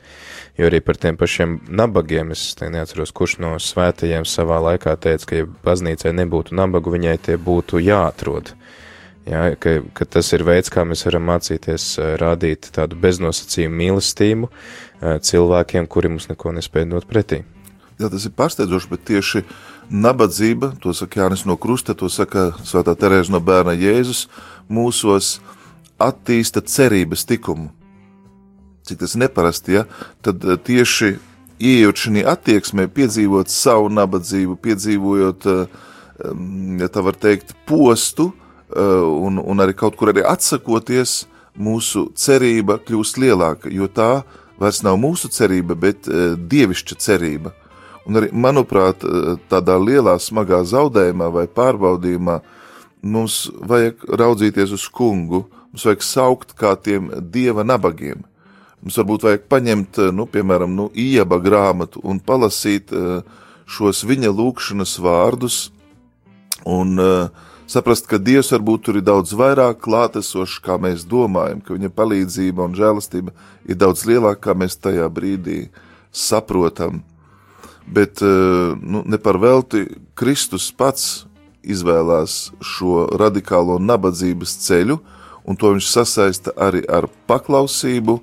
[0.61, 5.42] jo arī par tiem pašiem nabagiem, es neatceros, kurš no svētajiem savā laikā teica, ka
[5.42, 8.43] ja baznīcai nebūtu nabagu, viņai tie būtu jāatrod.
[9.25, 14.51] Ja, ka, ka tas ir veids, kā mēs varam mācīties rādīt tādu beznosacījumu mīlestību
[15.01, 17.41] cilvēkiem, kuri mums neko nespēja dot pretī.
[17.97, 19.45] Jā, tas ir pārsteidzoši, bet tieši
[19.89, 24.27] nabadzība, to saka Jānis no Krusta, to saka Svētā Terēza no bērna Jēzus,
[24.68, 25.39] mūsos
[26.03, 27.70] attīsta cerības tikumu.
[28.85, 29.87] Cik tas neparasti, ja?
[30.20, 31.14] Tad tieši
[31.64, 35.53] ieejot šajā attieksmē, piedzīvot savu nabadzību, piedzīvojot,
[36.83, 42.79] ja tā var teikt, postu, Eh, un, un arī kaut kur arī atsakoties, mūsu cerība
[42.83, 44.25] kļūst lielāka, jo tā
[44.59, 47.55] vairs nav mūsu cerība, bet uh, dievišķa cerība.
[48.05, 52.41] Un arī, manuprāt, uh, tādā lielā, smagā zaudējumā vai pārbaudījumā
[53.05, 58.25] mums vajag raudzīties uz kungu, mums vajag saukt kā tiem dieva nabagiem.
[58.85, 62.93] Mums varbūt vajag paņemt, nu, piemēram, nu, ieba grāmatu un palasīt
[63.65, 65.59] šos viņa lūkšanas vārdus
[66.69, 67.31] un uh,
[67.71, 72.69] saprast, ka Dievs varbūt tur ir daudz vairāk klātesošs, kā mēs domājam, ka viņa palīdzība
[72.69, 73.35] un žēlastība
[73.69, 75.69] ir daudz lielāka, kā mēs tajā brīdī
[76.12, 77.03] saprotam.
[77.87, 79.87] Bet eh, nu, ne par velti
[80.17, 81.25] Kristus pats
[81.65, 84.99] izvēlās šo radikālo nabadzības ceļu,
[85.45, 88.19] un to viņš sasaista arī ar paklausību,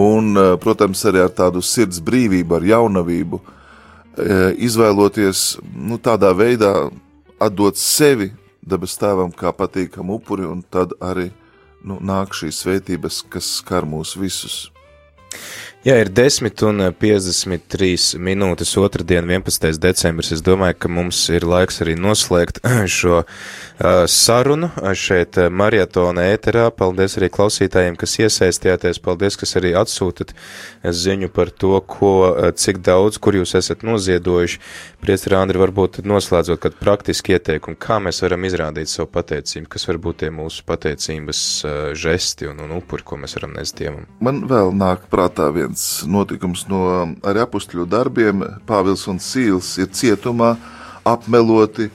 [0.00, 6.90] un, eh, protams, arī ar tādu sirds brīvību, ar jaunavību, eh, izvēloties nu, tādā veidā
[7.40, 8.32] atdot sevi
[8.64, 11.30] debes tēvam kā patīkamu upuri, un tad arī
[11.84, 14.70] nu, nāk šīs svētības, kas skar mūs visus.
[15.84, 19.74] Jā, ir 10 un 53 minūtes, otrdien, 11.
[19.76, 20.30] decembris.
[20.32, 22.62] Es domāju, ka mums ir laiks arī noslēgt
[22.96, 23.26] šo uh,
[24.08, 26.70] sarunu šeit marietona ēterā.
[26.72, 29.02] Paldies arī klausītājiem, kas iesaistījāties.
[29.04, 30.32] Paldies, kas arī atsūtat
[30.88, 32.14] ziņu par to, ko,
[32.56, 34.62] cik daudz, kur jūs esat noziedojuši.
[35.04, 40.00] Priestri Andri, varbūt noslēdzot kādu praktisku ieteikumu, kā mēs varam izrādīt savu pateicību, kas var
[40.00, 44.08] būt tie mūsu pateicības uh, žesti un, un upuri, ko mēs varam nest Dievam.
[44.24, 48.44] Man vēl nāk prātā viens viens notikums no arī apstuļu darbiem.
[48.66, 50.56] Pāvils un Sīls ir cietumā,
[51.04, 51.90] apmeloti,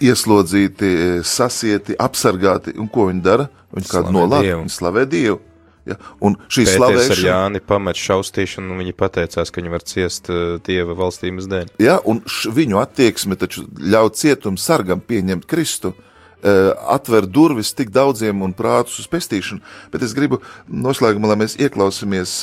[0.00, 2.76] ieslodzīti, sasieti, apsargāti.
[2.78, 3.48] Un ko viņi dara?
[3.74, 5.40] Viņi kādu nolādē, viņi slavē Dievu.
[5.86, 5.94] Ja?
[6.18, 10.30] Un šī Pēters slavēšana ar Jāni pamet šaustīšanu, un viņi pateicās, ka viņi var ciest
[10.32, 11.68] uh, Dieva valstības dēļ.
[11.78, 15.92] Ja, un š, viņu attieksme taču ļauj cietumu sargam pieņemt Kristu.
[15.94, 19.62] Eh, atver durvis tik daudziem un prātus uz pestīšanu,
[19.92, 22.38] bet es gribu noslēgumā, lai mēs ieklausāmies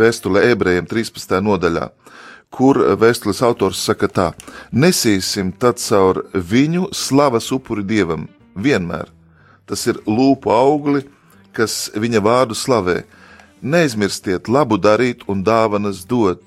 [0.00, 1.38] vēstulē ebrejiem 13.
[1.44, 1.88] nodaļā,
[2.50, 4.26] kur vēstules autors saka tā:
[4.72, 9.08] Nesīsim tad caur viņu slavas upuri dievam vienmēr.
[9.68, 11.04] Tas ir lūpu augli,
[11.52, 13.02] kas viņa vārdu slavē.
[13.62, 16.40] Neaizmirstiet labu darīt un dāvanas dot,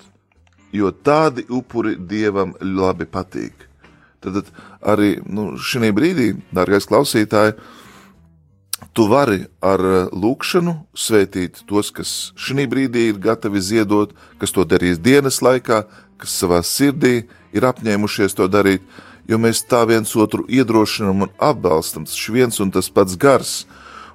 [0.72, 3.71] jo tādi upuri dievam labi patīk.
[4.22, 4.52] Tad,
[4.86, 7.56] arī nu, šī brīdī, dārgais klausītāj,
[8.94, 9.82] tu vari ar
[10.14, 15.86] lūkšanu svētīt tos, kas šī brīdī ir gatavi ziedot, kas to darīs dienas laikā,
[16.22, 17.24] kas savā sirdī
[17.56, 18.86] ir apņēmušies to darīt,
[19.26, 22.06] jo mēs tā viens otru iedrošinām un atbalstam.
[22.06, 23.64] Tas ir viens un tas pats gars,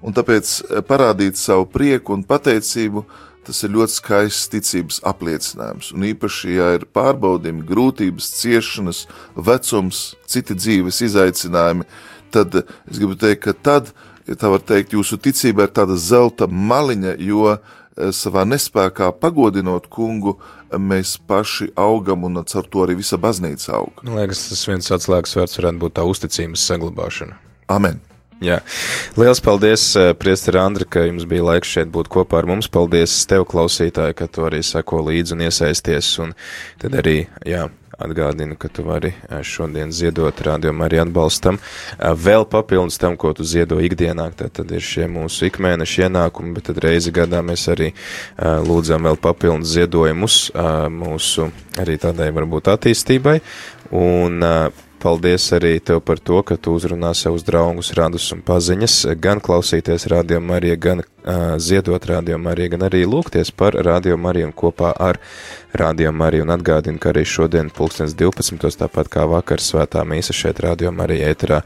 [0.03, 3.07] un tāpēc parādīt savu prieku un pateicību
[3.47, 5.93] tas ir ļoti skaists ticības apliecinājums.
[5.95, 9.05] Un īpaši, ja ir pārbaudījumi, grūtības, ciešanas,
[9.37, 11.87] vecums, citi dzīves izaicinājumi,
[12.35, 13.93] tad es gribu teikt, ka tad,
[14.27, 17.61] ja tā var teikt, jūsu ticība ir tāda zelta maliņa, jo eh,
[18.11, 20.37] savā nespējā pagodinot kungu,
[20.77, 24.03] mēs paši augam un ar to arī visa baznīca aug.
[24.03, 27.41] Man liekas, tas viens atslēgas vārds varētu būt tā uzticības saglabāšana.
[27.73, 28.06] Amen!
[28.45, 28.59] Jā.
[29.17, 32.69] Lielas paldies, eh, Priester Andri, ka jums bija laiks šeit būt kopā ar mums.
[32.69, 36.19] Paldies tev, klausītāji, ka tu arī seko līdzi un iesaisties.
[36.21, 36.35] Un
[36.79, 41.57] tad arī, jā, atgādinu, ka tu vari eh, šodien ziedot rādījumu arī atbalstam.
[41.97, 46.69] Eh, vēl papildus tam, ko tu ziedo ikdienā, tad ir šie mūsu ikmēneša ienākumi, bet
[46.69, 47.95] tad reizi gadā mēs arī
[48.37, 50.51] lūdzam vēl papildus ziedojumus
[50.93, 51.49] mūsu
[51.81, 53.41] arī tādai varbūt attīstībai.
[53.97, 54.45] Un
[55.07, 60.09] Paldies arī tev par to, ka tu uzrunā savus draugus, radus un paziņas, gan klausīties
[60.11, 64.91] radio Marija, gan uh, ziedot radio Marija, gan arī lūgties par radio Mariju un kopā
[64.99, 65.21] ar
[65.79, 68.81] radio Mariju un atgādinu, ka arī šodien pulkstens 12.
[68.83, 71.61] tāpat kā vakar svētā mīsa šeit radio Marija ēterā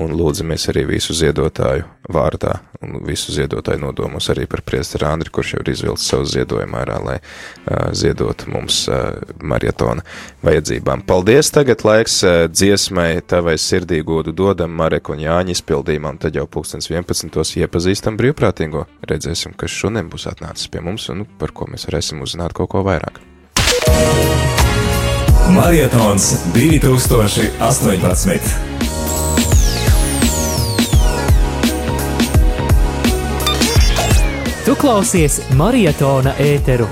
[0.00, 5.54] un lūdzamies arī visu ziedotāju vārdā un visu ziedotāju nodomos arī par priesteru Andri, kurš
[5.54, 10.04] jau ir izvilcis savu ziedojumu ārā, lai uh, ziedotu mums uh, marietona
[10.46, 11.04] vajadzībām.
[11.08, 11.50] Paldies!
[11.54, 12.46] Tagad laiks uh,
[12.86, 17.56] dziesmai tavai sirdī godu dodam Marek un Jāņa izpildījumā, un tad jau pulkstens 11.
[17.58, 18.86] iepazīstam brīvprātīgo.
[19.02, 22.82] Redzēsim, kas šodien būs atnācis pie mums un par ko mēs varēsim uzzināt kaut ko
[22.86, 23.18] vairāk.
[25.50, 28.40] Marietons 2018.
[34.66, 36.86] Tu klausies Marietona ēteru